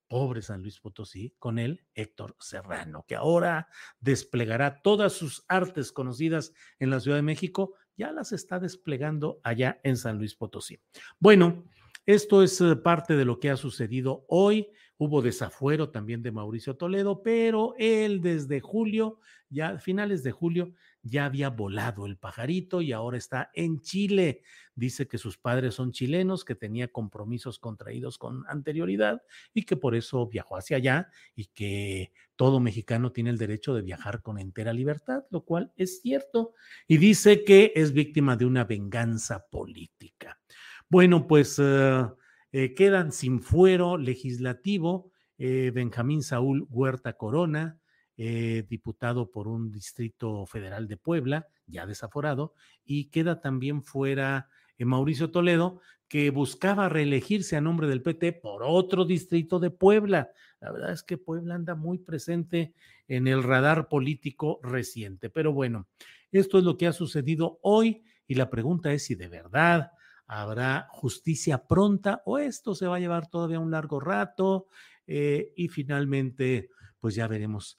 pobre 0.06 0.42
San 0.42 0.62
Luis 0.62 0.78
Potosí, 0.78 1.34
con 1.40 1.58
él 1.58 1.84
Héctor 1.94 2.36
Serrano, 2.38 3.04
que 3.08 3.16
ahora 3.16 3.66
desplegará 3.98 4.80
todas 4.80 5.12
sus 5.12 5.44
artes 5.48 5.90
conocidas 5.90 6.52
en 6.78 6.90
la 6.90 7.00
Ciudad 7.00 7.16
de 7.16 7.22
México 7.22 7.74
ya 7.96 8.12
las 8.12 8.32
está 8.32 8.58
desplegando 8.58 9.40
allá 9.42 9.80
en 9.82 9.96
San 9.96 10.18
Luis 10.18 10.34
Potosí. 10.34 10.78
Bueno, 11.18 11.64
esto 12.06 12.42
es 12.42 12.60
eh, 12.60 12.76
parte 12.76 13.16
de 13.16 13.24
lo 13.24 13.40
que 13.40 13.50
ha 13.50 13.56
sucedido 13.56 14.24
hoy. 14.28 14.68
Hubo 14.96 15.22
desafuero 15.22 15.90
también 15.90 16.22
de 16.22 16.32
Mauricio 16.32 16.76
Toledo, 16.76 17.22
pero 17.22 17.74
él 17.78 18.20
desde 18.20 18.60
julio, 18.60 19.18
ya 19.48 19.78
finales 19.78 20.22
de 20.22 20.30
julio, 20.30 20.74
ya 21.04 21.26
había 21.26 21.50
volado 21.50 22.06
el 22.06 22.16
pajarito 22.16 22.80
y 22.80 22.92
ahora 22.92 23.18
está 23.18 23.50
en 23.54 23.80
Chile. 23.80 24.42
Dice 24.74 25.06
que 25.06 25.18
sus 25.18 25.38
padres 25.38 25.74
son 25.74 25.92
chilenos, 25.92 26.44
que 26.44 26.54
tenía 26.54 26.88
compromisos 26.88 27.58
contraídos 27.58 28.18
con 28.18 28.44
anterioridad 28.48 29.22
y 29.52 29.64
que 29.64 29.76
por 29.76 29.94
eso 29.94 30.26
viajó 30.26 30.56
hacia 30.56 30.78
allá 30.78 31.08
y 31.36 31.46
que 31.46 32.12
todo 32.34 32.58
mexicano 32.58 33.12
tiene 33.12 33.30
el 33.30 33.38
derecho 33.38 33.74
de 33.74 33.82
viajar 33.82 34.22
con 34.22 34.38
entera 34.38 34.72
libertad, 34.72 35.24
lo 35.30 35.44
cual 35.44 35.72
es 35.76 36.00
cierto. 36.00 36.54
Y 36.88 36.96
dice 36.96 37.44
que 37.44 37.72
es 37.76 37.92
víctima 37.92 38.36
de 38.36 38.46
una 38.46 38.64
venganza 38.64 39.46
política. 39.46 40.40
Bueno, 40.88 41.26
pues 41.26 41.60
eh, 41.62 42.04
eh, 42.52 42.74
quedan 42.74 43.12
sin 43.12 43.40
fuero 43.42 43.98
legislativo 43.98 45.12
eh, 45.36 45.72
Benjamín 45.74 46.22
Saúl 46.22 46.66
Huerta 46.70 47.14
Corona, 47.14 47.78
diputado 48.16 49.30
por 49.30 49.48
un 49.48 49.72
distrito 49.72 50.46
federal 50.46 50.86
de 50.86 50.96
Puebla, 50.96 51.48
ya 51.66 51.86
desaforado, 51.86 52.54
y 52.84 53.06
queda 53.06 53.40
también 53.40 53.82
fuera 53.82 54.48
Mauricio 54.78 55.30
Toledo, 55.30 55.80
que 56.08 56.30
buscaba 56.30 56.88
reelegirse 56.88 57.56
a 57.56 57.60
nombre 57.60 57.88
del 57.88 58.02
PT 58.02 58.34
por 58.34 58.62
otro 58.62 59.04
distrito 59.04 59.58
de 59.58 59.70
Puebla. 59.70 60.30
La 60.60 60.72
verdad 60.72 60.92
es 60.92 61.02
que 61.02 61.18
Puebla 61.18 61.54
anda 61.54 61.74
muy 61.74 61.98
presente 61.98 62.74
en 63.08 63.26
el 63.26 63.42
radar 63.42 63.88
político 63.88 64.60
reciente. 64.62 65.30
Pero 65.30 65.52
bueno, 65.52 65.88
esto 66.30 66.58
es 66.58 66.64
lo 66.64 66.76
que 66.76 66.86
ha 66.86 66.92
sucedido 66.92 67.58
hoy 67.62 68.04
y 68.26 68.34
la 68.34 68.50
pregunta 68.50 68.92
es 68.92 69.04
si 69.04 69.14
de 69.14 69.28
verdad 69.28 69.92
habrá 70.26 70.86
justicia 70.90 71.66
pronta 71.66 72.22
o 72.24 72.38
esto 72.38 72.74
se 72.74 72.86
va 72.86 72.96
a 72.96 73.00
llevar 73.00 73.28
todavía 73.28 73.60
un 73.60 73.70
largo 73.70 74.00
rato 74.00 74.68
eh, 75.06 75.52
y 75.54 75.68
finalmente 75.68 76.70
pues 76.98 77.14
ya 77.14 77.28
veremos 77.28 77.78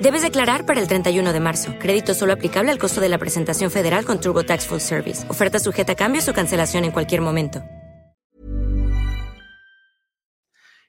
Debes 0.00 0.22
declarar 0.22 0.64
para 0.64 0.80
el 0.80 0.86
31 0.86 1.32
de 1.32 1.40
marzo. 1.40 1.74
Crédito 1.80 2.14
solo 2.14 2.32
aplicable 2.32 2.70
al 2.70 2.78
costo 2.78 3.00
de 3.00 3.08
la 3.08 3.18
presentación 3.18 3.68
federal 3.68 4.04
con 4.04 4.20
TurboTax 4.20 4.68
Full 4.68 4.78
Service. 4.78 5.28
Oferta 5.28 5.58
sujeta 5.58 5.92
a 5.92 5.96
cambios 5.96 6.28
o 6.28 6.32
cancelación 6.32 6.84
en 6.84 6.92
cualquier 6.92 7.20
momento. 7.20 7.62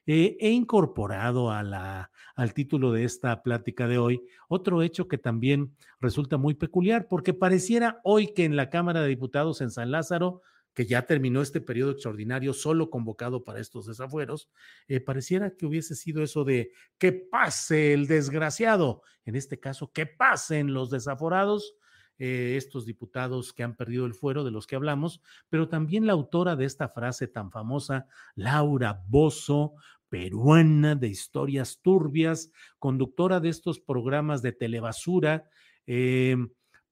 he 0.06 0.50
incorporado 0.50 1.52
a 1.52 1.62
la, 1.62 2.10
al 2.34 2.52
título 2.52 2.90
de 2.90 3.04
esta 3.04 3.42
plática 3.42 3.86
de 3.86 3.98
hoy 3.98 4.22
otro 4.48 4.82
hecho 4.82 5.06
que 5.06 5.18
también 5.18 5.76
resulta 6.00 6.36
muy 6.36 6.54
peculiar, 6.54 7.06
porque 7.08 7.32
pareciera 7.32 8.00
hoy 8.02 8.32
que 8.34 8.44
en 8.44 8.56
la 8.56 8.70
Cámara 8.70 9.02
de 9.02 9.08
Diputados 9.08 9.60
en 9.60 9.70
San 9.70 9.92
Lázaro 9.92 10.42
que 10.74 10.86
ya 10.86 11.06
terminó 11.06 11.42
este 11.42 11.60
periodo 11.60 11.92
extraordinario 11.92 12.52
solo 12.52 12.90
convocado 12.90 13.44
para 13.44 13.60
estos 13.60 13.86
desafueros, 13.86 14.50
eh, 14.88 15.00
pareciera 15.00 15.56
que 15.56 15.66
hubiese 15.66 15.94
sido 15.94 16.22
eso 16.22 16.44
de 16.44 16.72
que 16.98 17.12
pase 17.12 17.92
el 17.92 18.06
desgraciado, 18.06 19.02
en 19.24 19.36
este 19.36 19.58
caso, 19.58 19.92
que 19.92 20.06
pasen 20.06 20.72
los 20.72 20.90
desaforados, 20.90 21.74
eh, 22.18 22.56
estos 22.56 22.84
diputados 22.84 23.52
que 23.54 23.62
han 23.62 23.76
perdido 23.76 24.04
el 24.04 24.14
fuero 24.14 24.44
de 24.44 24.50
los 24.50 24.66
que 24.66 24.76
hablamos, 24.76 25.22
pero 25.48 25.68
también 25.68 26.06
la 26.06 26.12
autora 26.12 26.54
de 26.54 26.66
esta 26.66 26.88
frase 26.88 27.26
tan 27.28 27.50
famosa, 27.50 28.06
Laura 28.34 29.02
Bozo, 29.08 29.72
peruana 30.10 30.96
de 30.96 31.08
historias 31.08 31.80
turbias, 31.80 32.52
conductora 32.78 33.40
de 33.40 33.48
estos 33.48 33.80
programas 33.80 34.42
de 34.42 34.52
telebasura, 34.52 35.48
eh, 35.86 36.36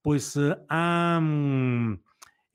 pues 0.01 0.39
ha 0.69 1.21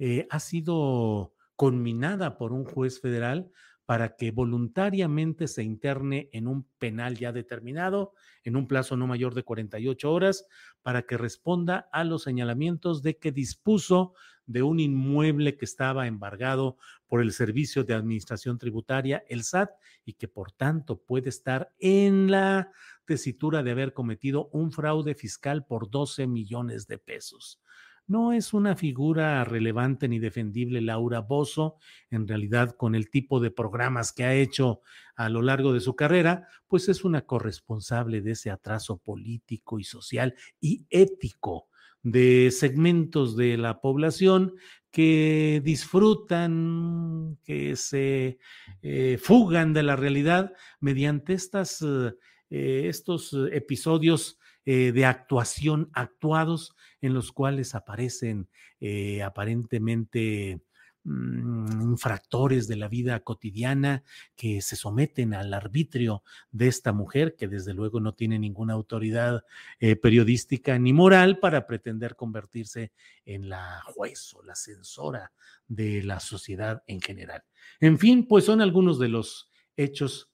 eh, 0.06 0.28
ha 0.30 0.42
sido 0.42 1.34
conminada 1.56 2.38
por 2.38 2.52
un 2.52 2.66
juez 2.66 3.00
federal 3.00 3.50
para 3.86 4.18
que 4.18 4.32
voluntariamente 4.32 5.48
se 5.48 5.63
interne 5.63 6.28
en 6.34 6.50
un 6.50 6.68
penal 6.78 7.18
ya 7.18 7.32
determinado, 7.32 8.12
en 8.44 8.58
un 8.58 8.68
plazo 8.68 8.98
no 8.98 9.08
mayor 9.08 9.34
de 9.34 9.44
48 9.44 10.12
horas, 10.12 10.46
para 10.82 11.04
que 11.04 11.16
responda 11.16 11.88
a 11.94 12.04
los 12.04 12.24
señalamientos 12.24 13.02
de 13.02 13.18
que 13.18 13.32
dispuso 13.32 14.13
de 14.46 14.62
un 14.62 14.82
inmueble 14.82 15.56
que 15.56 15.63
estaba 15.63 16.06
embargado 16.06 16.76
por 17.08 17.22
el 17.22 17.32
Servicio 17.32 17.86
de 17.86 17.94
Administración 17.94 18.58
Tributaria, 18.58 19.24
el 19.30 19.46
SAT, 19.46 19.72
y 20.04 20.16
que 20.16 20.28
por 20.28 20.52
tanto 20.52 21.02
puede 21.02 21.30
estar 21.30 21.72
en 21.80 22.30
la 22.30 22.74
tesitura 23.06 23.63
de 23.63 23.72
haber 23.72 23.94
cometido 23.94 24.50
un 24.52 24.74
fraude 24.74 25.16
fiscal 25.16 25.66
por 25.66 25.89
12 25.89 26.28
millones 26.28 26.88
de 26.88 26.98
pesos 26.98 27.62
no 28.08 28.34
es 28.34 28.54
una 28.54 28.76
figura 28.76 29.44
relevante 29.44 30.08
ni 30.08 30.20
defendible 30.20 30.82
Laura 30.82 31.20
Bozo, 31.20 31.78
en 32.10 32.28
realidad 32.28 32.76
con 32.76 32.96
el 32.96 33.10
tipo 33.10 33.39
de 33.39 33.52
programas 33.52 34.12
que 34.12 34.24
ha 34.26 34.36
hecho 34.36 34.82
a 35.16 35.30
lo 35.30 35.42
largo 35.42 35.74
de 35.74 35.80
su 35.80 35.96
carrera, 35.96 36.48
pues 36.68 36.89
es 36.89 37.04
una 37.04 37.26
corresponsable 37.26 38.22
de 38.22 38.32
ese 38.32 38.52
atraso 38.52 38.98
político 38.98 39.80
y 39.80 39.84
social 39.84 40.36
y 40.60 40.86
ético 40.89 41.68
de 42.02 42.52
segmentos 42.52 43.38
de 43.38 43.58
la 43.58 43.80
población 43.80 44.56
que 44.92 45.62
disfrutan, 45.63 47.39
que 47.44 47.76
se 47.76 48.38
eh, 48.82 49.18
fugan 49.20 49.74
de 49.74 49.84
la 49.84 49.96
realidad 49.96 50.54
mediante 50.80 51.34
estas, 51.34 51.82
eh, 51.82 52.88
estos 52.88 53.34
episodios 53.52 54.38
eh, 54.65 54.93
de 54.93 55.06
actuación 55.06 55.89
actuados 55.93 56.76
en 57.02 57.13
los 57.13 57.34
cuales 57.34 57.76
aparecen 57.76 58.47
eh, 58.80 59.21
aparentemente 59.21 60.62
mm, 61.04 61.82
infractores 61.82 62.69
de 62.69 62.78
la 62.78 62.88
vida 62.88 63.19
cotidiana 63.19 64.04
que 64.38 64.62
se 64.62 64.78
someten 64.78 65.34
al 65.34 65.54
arbitrio 65.54 66.23
de 66.52 66.67
esta 66.69 66.93
mujer, 66.93 67.36
que 67.36 67.49
desde 67.49 67.73
luego 67.73 67.99
no 67.99 68.13
tiene 68.13 68.39
ninguna 68.39 68.71
autoridad 68.73 69.43
eh, 69.80 69.97
periodística 69.97 70.80
ni 70.80 70.93
moral 70.93 71.39
para 71.39 71.67
pretender 71.67 72.15
convertirse 72.15 72.93
en 73.26 73.49
la 73.49 73.82
juez 73.86 74.34
o 74.34 74.43
la 74.43 74.56
censora 74.56 75.34
de 75.67 76.04
la 76.04 76.21
sociedad 76.21 76.84
en 76.88 77.02
general. 77.02 77.43
En 77.82 77.99
fin, 77.99 78.28
pues 78.28 78.45
son 78.45 78.62
algunos 78.62 78.97
de 78.97 79.10
los 79.10 79.49
hechos 79.76 80.33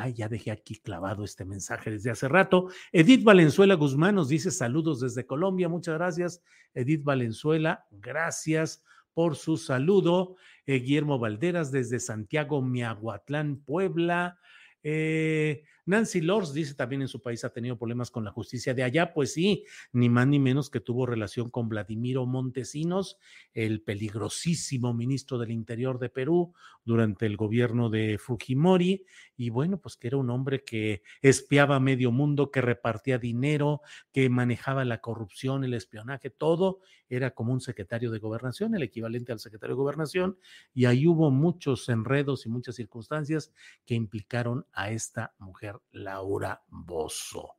Ay, 0.00 0.14
ya 0.14 0.28
dejé 0.28 0.50
aquí 0.50 0.76
clavado 0.76 1.24
este 1.24 1.44
mensaje 1.44 1.90
desde 1.90 2.10
hace 2.10 2.26
rato. 2.26 2.68
Edith 2.90 3.22
Valenzuela 3.22 3.74
Guzmán 3.74 4.14
nos 4.14 4.28
dice 4.28 4.50
saludos 4.50 5.00
desde 5.00 5.26
Colombia. 5.26 5.68
Muchas 5.68 5.96
gracias, 5.96 6.42
Edith 6.72 7.04
Valenzuela. 7.04 7.86
Gracias 7.90 8.82
por 9.12 9.36
su 9.36 9.58
saludo. 9.58 10.36
Eh, 10.64 10.78
Guillermo 10.78 11.18
Valderas 11.18 11.70
desde 11.70 12.00
Santiago, 12.00 12.62
Miahuatlán, 12.62 13.56
Puebla. 13.58 14.38
Eh, 14.82 15.64
Nancy 15.90 16.20
Lors 16.20 16.54
dice 16.54 16.74
también 16.74 17.02
en 17.02 17.08
su 17.08 17.20
país 17.20 17.44
ha 17.44 17.52
tenido 17.52 17.76
problemas 17.76 18.12
con 18.12 18.24
la 18.24 18.30
justicia 18.30 18.74
de 18.74 18.84
allá. 18.84 19.12
Pues 19.12 19.32
sí, 19.32 19.64
ni 19.92 20.08
más 20.08 20.28
ni 20.28 20.38
menos 20.38 20.70
que 20.70 20.78
tuvo 20.78 21.04
relación 21.04 21.50
con 21.50 21.68
Vladimiro 21.68 22.24
Montesinos, 22.26 23.18
el 23.54 23.82
peligrosísimo 23.82 24.94
ministro 24.94 25.36
del 25.36 25.50
Interior 25.50 25.98
de 25.98 26.08
Perú 26.08 26.54
durante 26.84 27.26
el 27.26 27.36
gobierno 27.36 27.90
de 27.90 28.18
Fujimori. 28.18 29.04
Y 29.36 29.50
bueno, 29.50 29.80
pues 29.80 29.96
que 29.96 30.06
era 30.06 30.16
un 30.16 30.30
hombre 30.30 30.62
que 30.62 31.02
espiaba 31.22 31.76
a 31.76 31.80
medio 31.80 32.12
mundo, 32.12 32.52
que 32.52 32.60
repartía 32.60 33.18
dinero, 33.18 33.80
que 34.12 34.28
manejaba 34.30 34.84
la 34.84 35.00
corrupción, 35.00 35.64
el 35.64 35.74
espionaje, 35.74 36.30
todo. 36.30 36.78
Era 37.08 37.32
como 37.32 37.52
un 37.52 37.60
secretario 37.60 38.12
de 38.12 38.20
gobernación, 38.20 38.76
el 38.76 38.84
equivalente 38.84 39.32
al 39.32 39.40
secretario 39.40 39.74
de 39.74 39.82
gobernación. 39.82 40.38
Y 40.72 40.84
ahí 40.84 41.08
hubo 41.08 41.32
muchos 41.32 41.88
enredos 41.88 42.46
y 42.46 42.48
muchas 42.48 42.76
circunstancias 42.76 43.52
que 43.84 43.96
implicaron 43.96 44.66
a 44.72 44.92
esta 44.92 45.34
mujer 45.38 45.79
Laura 45.92 46.62
Bozo. 46.68 47.56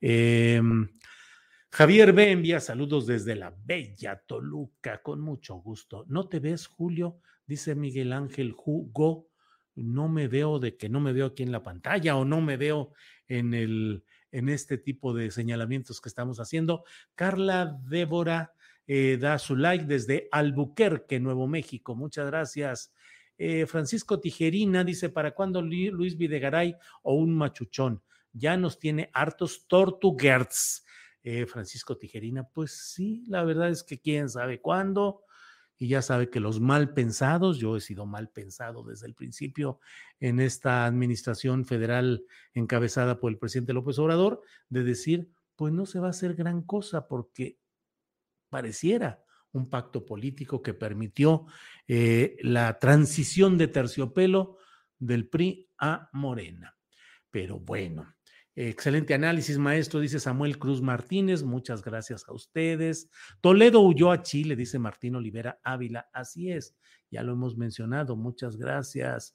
Em, 0.00 0.88
Javier 1.70 2.12
B. 2.12 2.30
envía 2.30 2.60
saludos 2.60 3.06
desde 3.06 3.36
la 3.36 3.54
bella 3.64 4.22
Toluca, 4.26 5.02
con 5.02 5.20
mucho 5.20 5.56
gusto. 5.56 6.04
¿No 6.08 6.28
te 6.28 6.40
ves, 6.40 6.66
Julio? 6.66 7.20
Dice 7.46 7.74
Miguel 7.74 8.12
Ángel 8.12 8.54
Hugo, 8.56 9.28
no 9.74 10.08
me 10.08 10.28
veo 10.28 10.58
de 10.58 10.76
que 10.76 10.88
no 10.88 11.00
me 11.00 11.12
veo 11.12 11.26
aquí 11.26 11.42
en 11.42 11.52
la 11.52 11.62
pantalla 11.62 12.16
o 12.16 12.24
no 12.24 12.40
me 12.40 12.56
veo 12.56 12.92
en 13.28 13.54
el 13.54 14.04
en 14.32 14.48
este 14.48 14.78
tipo 14.78 15.12
de 15.12 15.30
señalamientos 15.30 16.00
que 16.00 16.08
estamos 16.08 16.38
haciendo. 16.38 16.84
Carla 17.14 17.78
Débora 17.88 18.52
eh, 18.86 19.18
da 19.20 19.38
su 19.38 19.56
like 19.56 19.84
desde 19.84 20.28
Albuquerque, 20.30 21.20
Nuevo 21.20 21.46
México. 21.46 21.94
Muchas 21.94 22.26
gracias. 22.26 22.92
Eh, 23.42 23.64
Francisco 23.64 24.20
Tijerina 24.20 24.84
dice, 24.84 25.08
¿para 25.08 25.30
cuándo 25.30 25.62
Luis 25.62 26.18
Videgaray 26.18 26.76
o 27.02 27.14
un 27.14 27.34
machuchón? 27.34 28.02
Ya 28.34 28.58
nos 28.58 28.78
tiene 28.78 29.08
hartos 29.14 29.66
tortuguerts. 29.66 30.84
Eh, 31.22 31.46
Francisco 31.46 31.96
Tijerina, 31.96 32.46
pues 32.46 32.92
sí, 32.92 33.24
la 33.28 33.42
verdad 33.42 33.70
es 33.70 33.82
que 33.82 33.98
quién 33.98 34.28
sabe 34.28 34.60
cuándo 34.60 35.22
y 35.78 35.88
ya 35.88 36.02
sabe 36.02 36.28
que 36.28 36.38
los 36.38 36.60
mal 36.60 36.92
pensados, 36.92 37.56
yo 37.56 37.78
he 37.78 37.80
sido 37.80 38.04
mal 38.04 38.28
pensado 38.28 38.82
desde 38.82 39.06
el 39.06 39.14
principio 39.14 39.80
en 40.18 40.38
esta 40.38 40.84
administración 40.84 41.64
federal 41.64 42.26
encabezada 42.52 43.20
por 43.20 43.32
el 43.32 43.38
presidente 43.38 43.72
López 43.72 43.98
Obrador, 43.98 44.42
de 44.68 44.84
decir, 44.84 45.30
pues 45.56 45.72
no 45.72 45.86
se 45.86 45.98
va 45.98 46.08
a 46.08 46.10
hacer 46.10 46.34
gran 46.34 46.60
cosa 46.60 47.08
porque 47.08 47.58
pareciera 48.50 49.24
un 49.52 49.68
pacto 49.68 50.04
político 50.04 50.62
que 50.62 50.74
permitió 50.74 51.46
eh, 51.88 52.36
la 52.42 52.78
transición 52.78 53.58
de 53.58 53.68
terciopelo 53.68 54.58
del 54.98 55.28
PRI 55.28 55.68
a 55.78 56.08
Morena. 56.12 56.76
Pero 57.30 57.58
bueno, 57.58 58.14
Excelente 58.56 59.14
análisis, 59.14 59.56
maestro, 59.58 60.00
dice 60.00 60.18
Samuel 60.18 60.58
Cruz 60.58 60.82
Martínez. 60.82 61.42
Muchas 61.42 61.82
gracias 61.82 62.28
a 62.28 62.32
ustedes. 62.32 63.08
Toledo 63.40 63.80
huyó 63.80 64.10
a 64.10 64.22
Chile, 64.22 64.56
dice 64.56 64.78
Martín 64.78 65.14
Olivera 65.14 65.60
Ávila. 65.62 66.10
Así 66.12 66.50
es, 66.50 66.76
ya 67.10 67.22
lo 67.22 67.32
hemos 67.32 67.56
mencionado. 67.56 68.16
Muchas 68.16 68.56
gracias. 68.56 69.34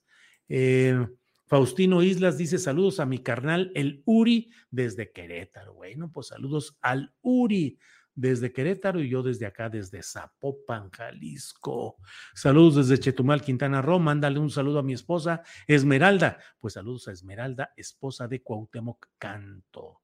Eh, 0.50 1.08
Faustino 1.48 2.04
Islas 2.04 2.38
dice 2.38 2.60
saludos 2.60 3.00
a 3.00 3.06
mi 3.06 3.20
carnal, 3.20 3.72
el 3.74 4.04
Uri, 4.06 4.52
desde 4.70 5.12
Querétaro. 5.12 5.74
Bueno, 5.74 6.12
pues 6.12 6.28
saludos 6.28 6.78
al 6.82 7.14
Uri 7.22 7.80
desde 8.16 8.54
Querétaro 8.54 9.02
y 9.02 9.10
yo 9.10 9.22
desde 9.22 9.46
acá, 9.46 9.70
desde 9.70 10.02
Zapopan, 10.02 10.90
Jalisco. 10.90 11.98
Saludos 12.34 12.88
desde 12.88 13.02
Chetumal, 13.02 13.42
Quintana 13.42 13.82
Roo. 13.82 14.00
Mándale 14.00 14.40
un 14.40 14.50
saludo 14.50 14.80
a 14.80 14.84
mi 14.84 14.94
esposa 14.94 15.44
Esmeralda. 15.68 16.38
Pues 16.60 16.74
saludos 16.74 17.08
a 17.08 17.12
Esmeralda, 17.12 17.74
esposa 17.76 18.28
de 18.28 18.42
Cuauhtémoc 18.42 19.08
Canto. 19.18 20.02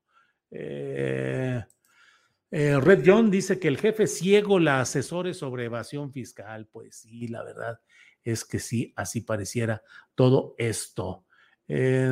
Eh, 0.51 1.63
eh, 2.51 2.79
Red 2.79 3.03
John 3.05 3.31
dice 3.31 3.59
que 3.59 3.69
el 3.69 3.77
jefe 3.77 4.07
ciego 4.07 4.59
la 4.59 4.81
asesore 4.81 5.33
sobre 5.33 5.65
evasión 5.65 6.11
fiscal. 6.11 6.67
Pues 6.67 6.97
sí, 6.97 7.29
la 7.29 7.43
verdad 7.43 7.79
es 8.23 8.43
que 8.43 8.59
sí, 8.59 8.93
así 8.97 9.21
pareciera 9.21 9.81
todo 10.15 10.53
esto. 10.57 11.25
Eh, 11.67 12.11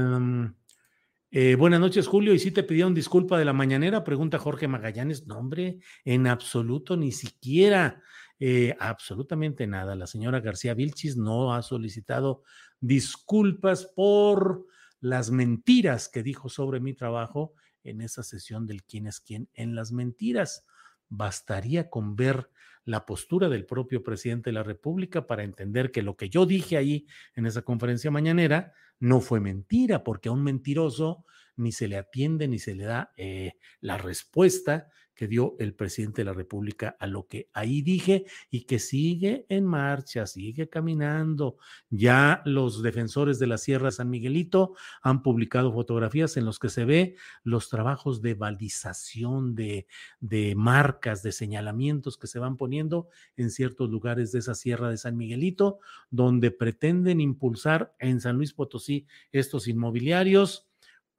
eh, 1.31 1.55
buenas 1.55 1.79
noches, 1.79 2.07
Julio. 2.07 2.33
¿Y 2.33 2.39
si 2.39 2.51
te 2.51 2.63
pidieron 2.63 2.93
disculpa 2.93 3.37
de 3.37 3.45
la 3.45 3.53
mañanera? 3.53 4.03
Pregunta 4.03 4.39
Jorge 4.39 4.67
Magallanes. 4.67 5.27
No, 5.27 5.37
hombre, 5.37 5.79
en 6.05 6.27
absoluto, 6.27 6.97
ni 6.97 7.11
siquiera, 7.11 8.01
eh, 8.39 8.75
absolutamente 8.79 9.67
nada. 9.67 9.95
La 9.95 10.07
señora 10.07 10.39
García 10.39 10.73
Vilchis 10.73 11.17
no 11.17 11.53
ha 11.53 11.61
solicitado 11.61 12.43
disculpas 12.79 13.85
por 13.85 14.65
las 15.01 15.31
mentiras 15.31 16.09
que 16.09 16.23
dijo 16.23 16.49
sobre 16.49 16.79
mi 16.79 16.93
trabajo 16.93 17.53
en 17.83 18.01
esa 18.01 18.23
sesión 18.23 18.65
del 18.65 18.83
quién 18.83 19.07
es 19.07 19.19
quién 19.19 19.49
en 19.53 19.75
las 19.75 19.91
mentiras. 19.91 20.65
Bastaría 21.09 21.89
con 21.89 22.15
ver 22.15 22.49
la 22.85 23.05
postura 23.05 23.49
del 23.49 23.65
propio 23.65 24.03
presidente 24.03 24.49
de 24.49 24.53
la 24.53 24.63
República 24.63 25.27
para 25.27 25.43
entender 25.43 25.91
que 25.91 26.01
lo 26.01 26.17
que 26.17 26.29
yo 26.29 26.45
dije 26.45 26.77
ahí 26.77 27.07
en 27.35 27.45
esa 27.45 27.61
conferencia 27.61 28.09
mañanera 28.09 28.73
no 28.99 29.21
fue 29.21 29.39
mentira, 29.39 30.03
porque 30.03 30.29
a 30.29 30.31
un 30.31 30.43
mentiroso 30.43 31.25
ni 31.55 31.71
se 31.71 31.87
le 31.87 31.97
atiende 31.97 32.47
ni 32.47 32.59
se 32.59 32.75
le 32.75 32.85
da 32.85 33.11
eh, 33.17 33.53
la 33.81 33.97
respuesta 33.97 34.89
que 35.19 35.27
dio 35.27 35.57
el 35.59 35.73
presidente 35.73 36.21
de 36.21 36.27
la 36.27 36.33
República 36.33 36.95
a 36.97 37.05
lo 37.05 37.27
que 37.27 37.49
ahí 37.51 37.81
dije 37.81 38.23
y 38.49 38.61
que 38.61 38.79
sigue 38.79 39.45
en 39.49 39.65
marcha, 39.65 40.25
sigue 40.25 40.69
caminando. 40.69 41.57
Ya 41.89 42.41
los 42.45 42.81
defensores 42.81 43.37
de 43.37 43.47
la 43.47 43.57
Sierra 43.57 43.91
San 43.91 44.09
Miguelito 44.09 44.75
han 45.01 45.21
publicado 45.21 45.73
fotografías 45.73 46.37
en 46.37 46.45
los 46.45 46.57
que 46.57 46.69
se 46.69 46.85
ve 46.85 47.17
los 47.43 47.67
trabajos 47.67 48.21
de 48.21 48.35
balización, 48.35 49.55
de, 49.55 49.87
de 50.21 50.55
marcas, 50.55 51.21
de 51.21 51.33
señalamientos 51.33 52.17
que 52.17 52.27
se 52.27 52.39
van 52.39 52.55
poniendo 52.55 53.09
en 53.35 53.51
ciertos 53.51 53.89
lugares 53.89 54.31
de 54.31 54.39
esa 54.39 54.55
Sierra 54.55 54.89
de 54.89 54.95
San 54.95 55.17
Miguelito, 55.17 55.79
donde 56.09 56.49
pretenden 56.49 57.19
impulsar 57.19 57.93
en 57.99 58.21
San 58.21 58.37
Luis 58.37 58.53
Potosí 58.53 59.05
estos 59.33 59.67
inmobiliarios 59.67 60.68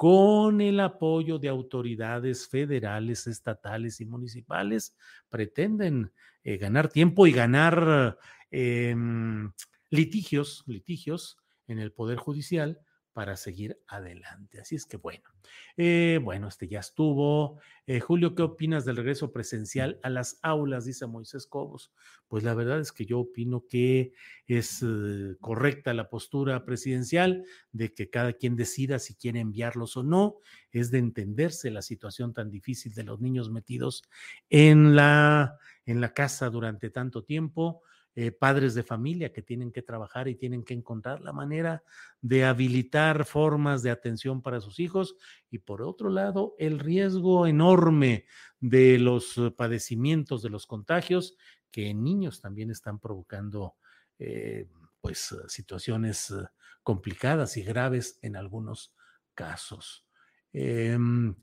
con 0.01 0.63
el 0.63 0.81
apoyo 0.81 1.39
de 1.39 1.51
autoridades 1.51 2.49
federales, 2.49 3.27
estatales 3.27 4.01
y 4.01 4.07
municipales, 4.07 4.97
pretenden 5.29 6.11
eh, 6.43 6.57
ganar 6.57 6.89
tiempo 6.89 7.27
y 7.27 7.33
ganar 7.33 8.17
em, 8.51 9.53
litigios, 9.91 10.65
litigios 10.67 11.37
en 11.67 11.81
el 11.81 11.93
Poder 11.93 12.17
Judicial 12.17 12.81
para 13.21 13.37
seguir 13.37 13.79
adelante. 13.87 14.63
Así 14.63 14.77
es 14.77 14.87
que 14.87 14.97
bueno, 14.97 15.29
eh, 15.77 16.19
bueno, 16.23 16.49
este 16.49 16.69
ya 16.69 16.81
estuvo. 16.81 17.61
Eh, 17.87 18.01
Julio, 18.01 18.35
¿qué 18.35 18.41
opinas 18.41 18.87
del 18.87 18.97
regreso 18.97 19.31
presencial 19.31 20.01
a 20.03 20.09
las 20.09 20.39
aulas? 20.41 20.87
Dice 20.87 21.07
Moisés 21.07 21.47
Cobos. 21.47 21.93
Pues 22.29 22.45
la 22.45 22.55
verdad 22.55 22.81
es 22.81 22.93
que 22.93 23.05
yo 23.05 23.19
opino 23.21 23.67
que 23.69 24.15
es 24.47 24.83
eh, 24.83 25.37
correcta 25.39 25.93
la 25.93 26.09
postura 26.09 26.65
presidencial 26.65 27.45
de 27.73 27.93
que 27.93 28.09
cada 28.09 28.33
quien 28.33 28.57
decida 28.57 28.99
si 28.99 29.15
quiere 29.15 29.41
enviarlos 29.41 29.99
o 29.99 30.03
no. 30.03 30.37
Es 30.73 30.91
de 30.91 30.97
entenderse 30.97 31.71
la 31.71 31.83
situación 31.83 32.33
tan 32.33 32.51
difícil 32.51 32.95
de 32.95 33.05
los 33.05 33.21
niños 33.21 33.51
metidos 33.51 34.03
en 34.49 34.97
la, 34.97 35.59
en 35.85 36.01
la 36.01 36.15
casa 36.15 36.49
durante 36.49 36.89
tanto 36.89 37.23
tiempo 37.23 37.83
eh, 38.17 38.33
padres 38.33 38.75
de 38.75 38.83
familia 38.83 39.33
que 39.33 39.41
tienen 39.41 39.71
que 39.71 39.83
trabajar 39.83 40.27
y 40.27 40.35
tienen 40.35 40.65
que 40.65 40.75
encontrar 40.75 41.21
la 41.21 41.33
manera 41.33 41.85
de 42.21 42.45
habilitar 42.45 43.25
formas 43.25 43.85
de 43.85 43.93
atención 43.93 44.43
para 44.43 44.61
sus 44.61 44.81
hijos 44.81 45.15
y 45.49 45.59
por 45.59 45.81
otro 45.81 46.11
lado 46.11 46.57
el 46.59 46.81
riesgo 46.81 47.47
enorme 47.47 48.27
de 48.59 48.99
los 48.99 49.39
eh, 49.39 49.53
padecimientos 49.53 50.43
de 50.43 50.51
los 50.51 50.67
contagios 50.67 51.37
que 51.71 51.91
en 51.91 52.03
niños 52.03 52.41
también 52.41 52.73
están 52.73 52.99
provocando 52.99 53.77
eh, 54.19 54.69
pues 55.01 55.35
situaciones 55.47 56.35
complicadas 56.83 57.57
y 57.57 57.63
graves 57.63 58.19
en 58.23 58.35
algunos 58.35 58.93
casos. 59.35 60.05
Em, 60.53 61.37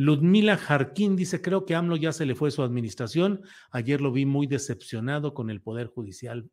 Ludmila 0.00 0.56
Jarquín 0.56 1.14
dice, 1.14 1.42
creo 1.42 1.66
que 1.66 1.74
AMLO 1.74 1.94
ya 1.94 2.12
se 2.12 2.24
le 2.24 2.34
fue 2.34 2.50
su 2.50 2.62
administración. 2.62 3.42
Ayer 3.70 4.00
lo 4.00 4.12
vi 4.12 4.24
muy 4.24 4.46
decepcionado 4.46 5.34
con 5.34 5.50
el 5.50 5.60
Poder 5.60 5.88
Judicial 5.88 6.50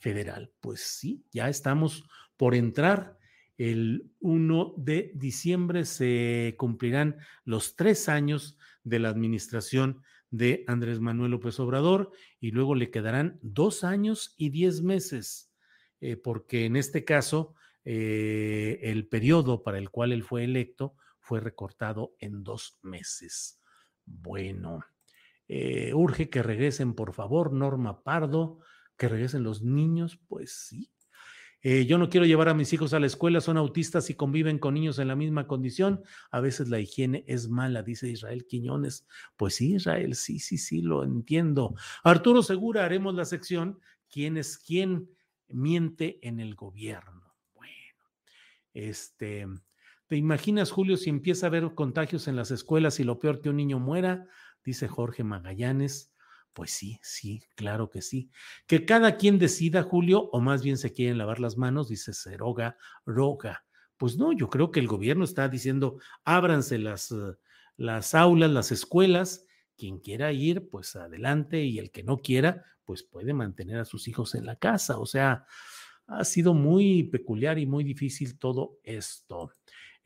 Federal. 0.00 0.50
Pues 0.58 0.80
sí, 0.80 1.24
ya 1.30 1.48
estamos 1.48 2.08
por 2.36 2.56
entrar. 2.56 3.18
El 3.56 4.10
1 4.18 4.74
de 4.78 5.12
diciembre 5.14 5.84
se 5.84 6.56
cumplirán 6.58 7.18
los 7.44 7.76
tres 7.76 8.08
años 8.08 8.58
de 8.82 8.98
la 8.98 9.10
administración 9.10 10.02
de 10.30 10.64
Andrés 10.66 10.98
Manuel 10.98 11.30
López 11.30 11.60
Obrador 11.60 12.10
y 12.40 12.50
luego 12.50 12.74
le 12.74 12.90
quedarán 12.90 13.38
dos 13.42 13.84
años 13.84 14.34
y 14.36 14.50
diez 14.50 14.82
meses, 14.82 15.52
eh, 16.00 16.16
porque 16.16 16.64
en 16.64 16.74
este 16.74 17.04
caso 17.04 17.54
eh, 17.84 18.80
el 18.82 19.06
periodo 19.06 19.62
para 19.62 19.78
el 19.78 19.88
cual 19.88 20.10
él 20.10 20.24
fue 20.24 20.42
electo 20.42 20.96
fue 21.26 21.40
recortado 21.40 22.14
en 22.20 22.44
dos 22.44 22.78
meses. 22.82 23.60
Bueno, 24.04 24.84
eh, 25.48 25.92
urge 25.92 26.30
que 26.30 26.42
regresen, 26.42 26.94
por 26.94 27.12
favor, 27.12 27.52
Norma 27.52 28.04
Pardo, 28.04 28.60
que 28.96 29.08
regresen 29.08 29.42
los 29.42 29.62
niños, 29.62 30.20
pues 30.28 30.52
sí. 30.52 30.92
Eh, 31.62 31.84
yo 31.86 31.98
no 31.98 32.08
quiero 32.08 32.26
llevar 32.26 32.48
a 32.48 32.54
mis 32.54 32.72
hijos 32.72 32.94
a 32.94 33.00
la 33.00 33.06
escuela, 33.06 33.40
son 33.40 33.56
autistas 33.56 34.08
y 34.08 34.14
conviven 34.14 34.60
con 34.60 34.74
niños 34.74 35.00
en 35.00 35.08
la 35.08 35.16
misma 35.16 35.48
condición. 35.48 36.04
A 36.30 36.40
veces 36.40 36.68
la 36.68 36.78
higiene 36.78 37.24
es 37.26 37.48
mala, 37.48 37.82
dice 37.82 38.08
Israel 38.08 38.46
Quiñones. 38.46 39.08
Pues 39.36 39.56
sí, 39.56 39.74
Israel, 39.74 40.14
sí, 40.14 40.38
sí, 40.38 40.58
sí, 40.58 40.80
lo 40.80 41.02
entiendo. 41.02 41.74
Arturo 42.04 42.44
Segura, 42.44 42.84
haremos 42.84 43.14
la 43.16 43.24
sección 43.24 43.80
¿Quién 44.08 44.36
es 44.36 44.58
quién 44.58 45.10
miente 45.48 46.18
en 46.22 46.38
el 46.38 46.54
gobierno? 46.54 47.34
Bueno, 47.54 48.04
este, 48.72 49.46
¿Te 50.08 50.16
imaginas, 50.16 50.70
Julio, 50.70 50.96
si 50.96 51.10
empieza 51.10 51.46
a 51.46 51.48
haber 51.48 51.74
contagios 51.74 52.28
en 52.28 52.36
las 52.36 52.52
escuelas 52.52 53.00
y 53.00 53.04
lo 53.04 53.18
peor 53.18 53.40
que 53.40 53.50
un 53.50 53.56
niño 53.56 53.80
muera? 53.80 54.28
Dice 54.64 54.86
Jorge 54.86 55.24
Magallanes. 55.24 56.12
Pues 56.52 56.70
sí, 56.70 57.00
sí, 57.02 57.42
claro 57.56 57.90
que 57.90 58.02
sí. 58.02 58.30
Que 58.68 58.86
cada 58.86 59.16
quien 59.16 59.38
decida, 59.38 59.82
Julio, 59.82 60.30
o 60.30 60.40
más 60.40 60.62
bien 60.62 60.78
se 60.78 60.92
quieren 60.92 61.18
lavar 61.18 61.40
las 61.40 61.56
manos, 61.56 61.88
dice 61.88 62.14
Ceroga 62.14 62.76
Roga. 63.04 63.64
Pues 63.96 64.16
no, 64.16 64.32
yo 64.32 64.48
creo 64.48 64.70
que 64.70 64.78
el 64.80 64.86
gobierno 64.86 65.24
está 65.24 65.48
diciendo, 65.48 65.98
ábranse 66.24 66.78
las, 66.78 67.10
eh, 67.10 67.34
las 67.76 68.14
aulas, 68.14 68.50
las 68.50 68.70
escuelas, 68.70 69.44
quien 69.76 69.98
quiera 69.98 70.32
ir, 70.32 70.70
pues 70.70 70.94
adelante, 70.94 71.64
y 71.64 71.78
el 71.78 71.90
que 71.90 72.04
no 72.04 72.18
quiera, 72.18 72.64
pues 72.84 73.02
puede 73.02 73.34
mantener 73.34 73.78
a 73.80 73.84
sus 73.84 74.06
hijos 74.06 74.34
en 74.36 74.46
la 74.46 74.56
casa. 74.56 74.98
O 74.98 75.06
sea, 75.06 75.46
ha 76.06 76.24
sido 76.24 76.54
muy 76.54 77.02
peculiar 77.02 77.58
y 77.58 77.66
muy 77.66 77.84
difícil 77.84 78.38
todo 78.38 78.78
esto. 78.84 79.50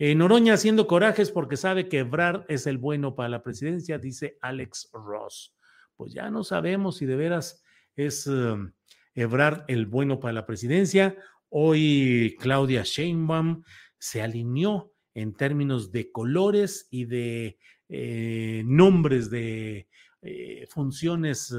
Eh, 0.03 0.15
Noroña 0.15 0.55
haciendo 0.55 0.87
corajes 0.87 1.31
porque 1.31 1.59
sabe 1.59 1.87
que 1.87 1.99
Ebrard 1.99 2.47
es 2.49 2.67
el 2.67 2.79
bueno 2.79 3.15
para 3.15 3.29
la 3.29 3.43
presidencia, 3.43 3.99
dice 3.99 4.39
Alex 4.41 4.89
Ross. 4.95 5.55
Pues 5.95 6.15
ya 6.15 6.31
no 6.31 6.43
sabemos 6.43 6.97
si 6.97 7.05
de 7.05 7.17
veras 7.17 7.63
es 7.97 8.27
um, 8.27 8.73
Ebrard 9.15 9.65
el 9.69 9.85
bueno 9.85 10.19
para 10.19 10.33
la 10.33 10.47
presidencia. 10.47 11.19
Hoy 11.51 12.35
Claudia 12.41 12.83
Sheinbaum 12.83 13.63
se 13.99 14.23
alineó 14.23 14.91
en 15.13 15.35
términos 15.35 15.93
de 15.93 16.11
colores 16.11 16.89
y 16.91 17.05
de 17.05 17.59
eh, 17.91 18.63
nombres 18.65 19.29
de 19.29 19.87
eh, 20.23 20.67
funciones 20.71 21.55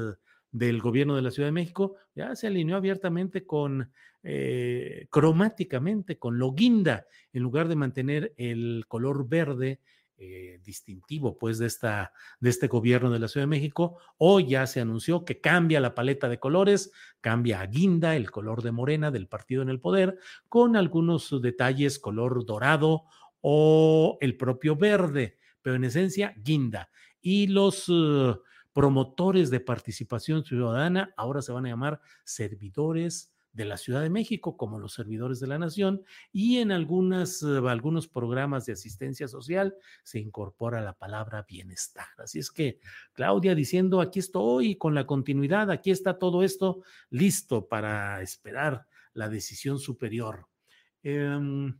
del 0.50 0.80
gobierno 0.80 1.14
de 1.14 1.22
la 1.22 1.30
Ciudad 1.30 1.46
de 1.46 1.52
México, 1.52 1.94
ya 2.16 2.34
se 2.34 2.48
alineó 2.48 2.76
abiertamente 2.76 3.46
con, 3.46 3.92
eh, 4.22 5.06
cromáticamente, 5.10 6.18
con 6.18 6.38
lo 6.38 6.52
guinda, 6.52 7.06
en 7.32 7.42
lugar 7.42 7.68
de 7.68 7.76
mantener 7.76 8.34
el 8.36 8.84
color 8.86 9.28
verde 9.28 9.80
eh, 10.18 10.60
distintivo, 10.62 11.36
pues, 11.36 11.58
de, 11.58 11.66
esta, 11.66 12.12
de 12.38 12.50
este 12.50 12.68
gobierno 12.68 13.10
de 13.10 13.18
la 13.18 13.26
Ciudad 13.26 13.42
de 13.42 13.50
México. 13.50 13.98
Hoy 14.18 14.46
ya 14.46 14.66
se 14.68 14.80
anunció 14.80 15.24
que 15.24 15.40
cambia 15.40 15.80
la 15.80 15.94
paleta 15.94 16.28
de 16.28 16.38
colores, 16.38 16.92
cambia 17.20 17.60
a 17.60 17.66
guinda, 17.66 18.14
el 18.14 18.30
color 18.30 18.62
de 18.62 18.70
morena 18.70 19.10
del 19.10 19.26
partido 19.26 19.62
en 19.62 19.68
el 19.68 19.80
poder, 19.80 20.18
con 20.48 20.76
algunos 20.76 21.42
detalles 21.42 21.98
color 21.98 22.46
dorado 22.46 23.04
o 23.40 24.18
el 24.20 24.36
propio 24.36 24.76
verde, 24.76 25.38
pero 25.60 25.76
en 25.76 25.84
esencia 25.84 26.34
guinda. 26.36 26.90
Y 27.20 27.48
los... 27.48 27.88
Uh, 27.88 28.40
promotores 28.72 29.50
de 29.50 29.60
participación 29.60 30.44
ciudadana, 30.44 31.12
ahora 31.16 31.42
se 31.42 31.52
van 31.52 31.66
a 31.66 31.68
llamar 31.68 32.00
servidores 32.24 33.31
de 33.52 33.64
la 33.64 33.76
Ciudad 33.76 34.02
de 34.02 34.10
México, 34.10 34.56
como 34.56 34.78
los 34.78 34.94
servidores 34.94 35.40
de 35.40 35.46
la 35.46 35.58
nación, 35.58 36.02
y 36.32 36.58
en 36.58 36.70
eh, 36.70 36.74
algunos 36.74 38.08
programas 38.08 38.66
de 38.66 38.72
asistencia 38.72 39.28
social 39.28 39.74
se 40.02 40.18
incorpora 40.18 40.80
la 40.80 40.94
palabra 40.94 41.42
bienestar. 41.42 42.06
Así 42.18 42.38
es 42.38 42.50
que 42.50 42.80
Claudia 43.12 43.54
diciendo, 43.54 44.00
aquí 44.00 44.18
estoy 44.18 44.76
con 44.76 44.94
la 44.94 45.06
continuidad, 45.06 45.70
aquí 45.70 45.90
está 45.90 46.18
todo 46.18 46.42
esto 46.42 46.82
listo 47.10 47.68
para 47.68 48.22
esperar 48.22 48.86
la 49.12 49.28
decisión 49.28 49.78
superior. 49.78 50.48
Em, 51.02 51.78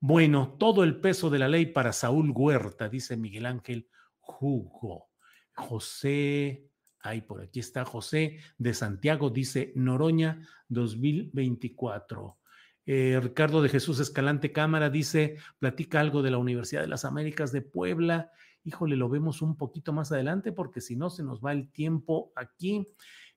bueno, 0.00 0.56
todo 0.58 0.84
el 0.84 1.00
peso 1.00 1.30
de 1.30 1.38
la 1.38 1.48
ley 1.48 1.66
para 1.66 1.92
Saúl 1.92 2.32
Huerta, 2.34 2.88
dice 2.88 3.16
Miguel 3.16 3.46
Ángel 3.46 3.88
Hugo. 4.20 5.08
José, 5.54 6.68
ay, 7.04 7.20
por 7.20 7.42
aquí 7.42 7.60
está 7.60 7.84
José 7.84 8.38
de 8.58 8.74
Santiago, 8.74 9.30
dice 9.30 9.72
Noroña 9.76 10.48
2024. 10.68 12.38
Eh, 12.86 13.20
Ricardo 13.22 13.62
de 13.62 13.68
Jesús 13.68 14.00
Escalante 14.00 14.52
Cámara 14.52 14.90
dice, 14.90 15.36
platica 15.58 16.00
algo 16.00 16.22
de 16.22 16.30
la 16.30 16.38
Universidad 16.38 16.80
de 16.80 16.88
las 16.88 17.04
Américas 17.04 17.52
de 17.52 17.60
Puebla. 17.60 18.30
Híjole, 18.64 18.96
lo 18.96 19.10
vemos 19.10 19.42
un 19.42 19.56
poquito 19.56 19.92
más 19.92 20.12
adelante 20.12 20.50
porque 20.50 20.80
si 20.80 20.96
no 20.96 21.10
se 21.10 21.22
nos 21.22 21.40
va 21.44 21.52
el 21.52 21.70
tiempo 21.70 22.32
aquí 22.34 22.88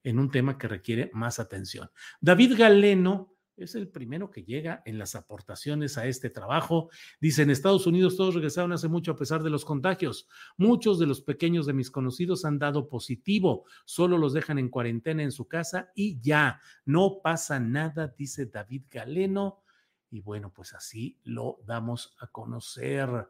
en 0.04 0.20
un 0.20 0.32
tema 0.32 0.58
que 0.58 0.70
requiere 0.70 1.12
más 1.14 1.40
atención. 1.40 1.90
David 2.22 2.58
Galeno 2.58 3.37
es 3.58 3.76
el 3.76 3.88
primero 3.88 4.30
que 4.30 4.44
llega 4.44 4.82
en 4.86 4.98
las 4.98 5.16
aportaciones 5.16 5.98
a 5.98 6.06
este 6.06 6.30
trabajo. 6.30 6.90
Dice, 7.20 7.42
en 7.42 7.50
Estados 7.50 7.88
Unidos 7.88 8.16
todos 8.16 8.36
regresaron 8.36 8.72
hace 8.72 8.88
mucho 8.88 9.12
a 9.12 9.16
pesar 9.16 9.44
de 9.44 9.50
los 9.50 9.66
contagios. 9.66 10.28
Muchos 10.58 11.00
de 11.00 11.08
los 11.08 11.22
pequeños 11.22 11.66
de 11.66 11.74
mis 11.74 11.92
conocidos 11.92 12.46
han 12.46 12.60
dado 12.60 12.88
positivo, 12.88 13.66
solo 13.86 14.18
los 14.18 14.34
dejan 14.34 14.60
en 14.60 14.70
cuarentena 14.70 15.24
en 15.24 15.32
su 15.32 15.48
casa 15.48 15.92
y 15.96 16.20
ya, 16.22 16.62
no 16.86 17.20
pasa 17.24 17.60
nada, 17.60 18.14
dice 18.16 18.46
David 18.46 18.84
Galeno. 18.90 19.64
Y 20.10 20.22
bueno, 20.22 20.54
pues 20.54 20.74
así 20.74 21.20
lo 21.24 21.60
damos 21.66 22.16
a 22.20 22.28
conocer. 22.28 23.28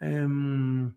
Em, 0.00 0.94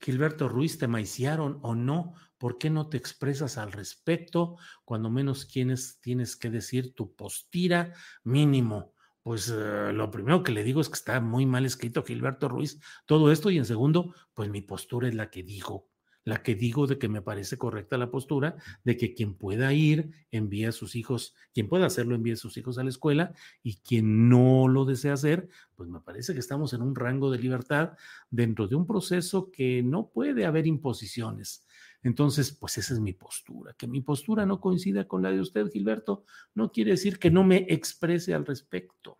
Gilberto 0.00 0.48
Ruiz, 0.48 0.78
¿te 0.78 0.88
maiciaron 0.88 1.58
o 1.62 1.74
no? 1.74 2.14
¿Por 2.38 2.56
qué 2.56 2.70
no 2.70 2.88
te 2.88 2.96
expresas 2.96 3.58
al 3.58 3.72
respecto? 3.72 4.56
Cuando 4.84 5.10
menos 5.10 5.48
tienes, 5.48 6.00
tienes 6.00 6.36
que 6.36 6.50
decir 6.50 6.94
tu 6.94 7.14
postira 7.14 7.92
mínimo. 8.24 8.94
Pues 9.22 9.52
eh, 9.54 9.92
lo 9.92 10.10
primero 10.10 10.42
que 10.42 10.52
le 10.52 10.64
digo 10.64 10.80
es 10.80 10.88
que 10.88 10.94
está 10.94 11.20
muy 11.20 11.44
mal 11.44 11.66
escrito 11.66 12.02
Gilberto 12.02 12.48
Ruiz 12.48 12.80
todo 13.04 13.30
esto 13.30 13.50
y 13.50 13.58
en 13.58 13.66
segundo, 13.66 14.14
pues 14.32 14.48
mi 14.48 14.62
postura 14.62 15.08
es 15.08 15.14
la 15.14 15.28
que 15.28 15.42
digo 15.42 15.89
la 16.24 16.42
que 16.42 16.54
digo 16.54 16.86
de 16.86 16.98
que 16.98 17.08
me 17.08 17.22
parece 17.22 17.56
correcta 17.56 17.96
la 17.96 18.10
postura 18.10 18.56
de 18.84 18.96
que 18.96 19.14
quien 19.14 19.34
pueda 19.34 19.72
ir 19.72 20.10
envíe 20.30 20.66
a 20.66 20.72
sus 20.72 20.94
hijos, 20.96 21.34
quien 21.52 21.68
pueda 21.68 21.86
hacerlo 21.86 22.14
envíe 22.14 22.32
a 22.32 22.36
sus 22.36 22.56
hijos 22.56 22.78
a 22.78 22.84
la 22.84 22.90
escuela 22.90 23.32
y 23.62 23.76
quien 23.76 24.28
no 24.28 24.68
lo 24.68 24.84
desea 24.84 25.14
hacer, 25.14 25.48
pues 25.74 25.88
me 25.88 26.00
parece 26.00 26.34
que 26.34 26.40
estamos 26.40 26.72
en 26.72 26.82
un 26.82 26.94
rango 26.94 27.30
de 27.30 27.38
libertad 27.38 27.92
dentro 28.30 28.68
de 28.68 28.76
un 28.76 28.86
proceso 28.86 29.50
que 29.50 29.82
no 29.82 30.08
puede 30.08 30.44
haber 30.44 30.66
imposiciones. 30.66 31.66
Entonces, 32.02 32.52
pues 32.52 32.78
esa 32.78 32.94
es 32.94 33.00
mi 33.00 33.12
postura. 33.12 33.74
Que 33.74 33.86
mi 33.86 34.00
postura 34.00 34.46
no 34.46 34.60
coincida 34.60 35.06
con 35.06 35.22
la 35.22 35.30
de 35.30 35.40
usted, 35.40 35.68
Gilberto, 35.70 36.24
no 36.54 36.72
quiere 36.72 36.92
decir 36.92 37.18
que 37.18 37.30
no 37.30 37.44
me 37.44 37.66
exprese 37.68 38.34
al 38.34 38.46
respecto. 38.46 39.18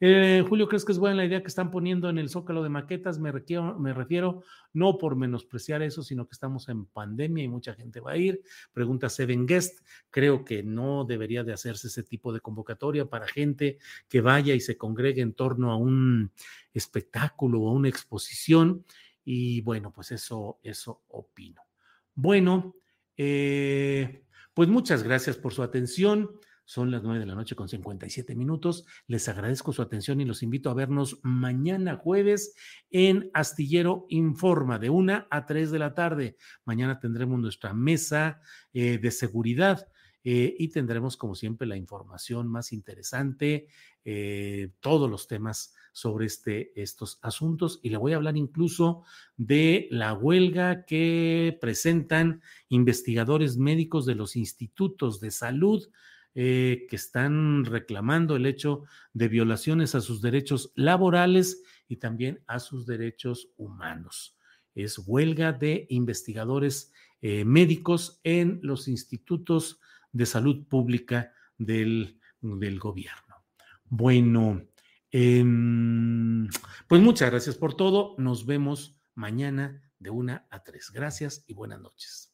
Eh, 0.00 0.44
Julio, 0.48 0.68
¿crees 0.68 0.84
que 0.84 0.92
es 0.92 0.98
buena 0.98 1.16
la 1.16 1.24
idea 1.24 1.40
que 1.40 1.48
están 1.48 1.70
poniendo 1.70 2.08
en 2.08 2.18
el 2.18 2.28
zócalo 2.28 2.62
de 2.62 2.68
maquetas? 2.68 3.18
Me, 3.18 3.32
me 3.78 3.94
refiero 3.94 4.42
no 4.72 4.98
por 4.98 5.16
menospreciar 5.16 5.82
eso, 5.82 6.02
sino 6.02 6.26
que 6.26 6.32
estamos 6.32 6.68
en 6.68 6.86
pandemia 6.86 7.44
y 7.44 7.48
mucha 7.48 7.74
gente 7.74 8.00
va 8.00 8.12
a 8.12 8.16
ir. 8.16 8.42
Pregunta 8.72 9.08
Seven 9.08 9.46
Guest. 9.46 9.86
Creo 10.10 10.44
que 10.44 10.62
no 10.62 11.04
debería 11.04 11.44
de 11.44 11.52
hacerse 11.52 11.88
ese 11.88 12.02
tipo 12.02 12.32
de 12.32 12.40
convocatoria 12.40 13.06
para 13.06 13.28
gente 13.28 13.78
que 14.08 14.20
vaya 14.20 14.54
y 14.54 14.60
se 14.60 14.76
congregue 14.76 15.22
en 15.22 15.34
torno 15.34 15.70
a 15.70 15.76
un 15.76 16.32
espectáculo 16.72 17.60
o 17.60 17.68
a 17.68 17.72
una 17.72 17.88
exposición. 17.88 18.84
Y 19.24 19.60
bueno, 19.62 19.92
pues 19.92 20.12
eso, 20.12 20.58
eso 20.62 21.02
opino. 21.08 21.62
Bueno, 22.14 22.76
eh, 23.16 24.24
pues 24.52 24.68
muchas 24.68 25.02
gracias 25.02 25.36
por 25.36 25.52
su 25.52 25.62
atención. 25.62 26.30
Son 26.64 26.90
las 26.90 27.02
nueve 27.02 27.20
de 27.20 27.26
la 27.26 27.34
noche 27.34 27.54
con 27.54 27.68
57 27.68 28.34
minutos. 28.34 28.86
Les 29.06 29.28
agradezco 29.28 29.72
su 29.72 29.82
atención 29.82 30.20
y 30.20 30.24
los 30.24 30.42
invito 30.42 30.70
a 30.70 30.74
vernos 30.74 31.20
mañana 31.22 31.96
jueves 31.96 32.54
en 32.90 33.30
Astillero 33.34 34.06
Informa 34.08 34.78
de 34.78 34.88
una 34.88 35.26
a 35.30 35.44
3 35.44 35.70
de 35.70 35.78
la 35.78 35.94
tarde. 35.94 36.36
Mañana 36.64 36.98
tendremos 37.00 37.38
nuestra 37.38 37.74
mesa 37.74 38.40
eh, 38.72 38.98
de 38.98 39.10
seguridad. 39.10 39.88
Eh, 40.26 40.56
y 40.58 40.68
tendremos, 40.68 41.18
como 41.18 41.34
siempre, 41.34 41.66
la 41.66 41.76
información 41.76 42.48
más 42.48 42.72
interesante, 42.72 43.68
eh, 44.06 44.70
todos 44.80 45.10
los 45.10 45.28
temas 45.28 45.74
sobre 45.92 46.24
este, 46.24 46.72
estos 46.80 47.18
asuntos. 47.20 47.78
Y 47.82 47.90
le 47.90 47.98
voy 47.98 48.14
a 48.14 48.16
hablar 48.16 48.38
incluso 48.38 49.04
de 49.36 49.86
la 49.90 50.14
huelga 50.14 50.86
que 50.86 51.58
presentan 51.60 52.40
investigadores 52.70 53.58
médicos 53.58 54.06
de 54.06 54.14
los 54.14 54.34
institutos 54.34 55.20
de 55.20 55.30
salud 55.30 55.86
eh, 56.34 56.86
que 56.90 56.96
están 56.96 57.64
reclamando 57.64 58.34
el 58.34 58.46
hecho 58.46 58.84
de 59.12 59.28
violaciones 59.28 59.94
a 59.94 60.00
sus 60.00 60.20
derechos 60.20 60.72
laborales 60.74 61.62
y 61.88 61.96
también 61.96 62.42
a 62.46 62.58
sus 62.58 62.86
derechos 62.86 63.50
humanos. 63.56 64.36
Es 64.74 64.98
huelga 64.98 65.52
de 65.52 65.86
investigadores 65.90 66.92
eh, 67.22 67.44
médicos 67.44 68.20
en 68.24 68.58
los 68.62 68.88
institutos 68.88 69.80
de 70.10 70.26
salud 70.26 70.66
pública 70.66 71.32
del, 71.56 72.18
del 72.40 72.78
gobierno. 72.80 73.36
Bueno, 73.88 74.66
em, 75.12 76.48
pues 76.88 77.00
muchas 77.00 77.30
gracias 77.30 77.56
por 77.56 77.74
todo. 77.74 78.16
Nos 78.18 78.44
vemos 78.44 78.98
mañana 79.14 79.82
de 80.00 80.10
una 80.10 80.46
a 80.50 80.64
tres. 80.64 80.90
Gracias 80.90 81.44
y 81.46 81.54
buenas 81.54 81.80
noches. 81.80 82.33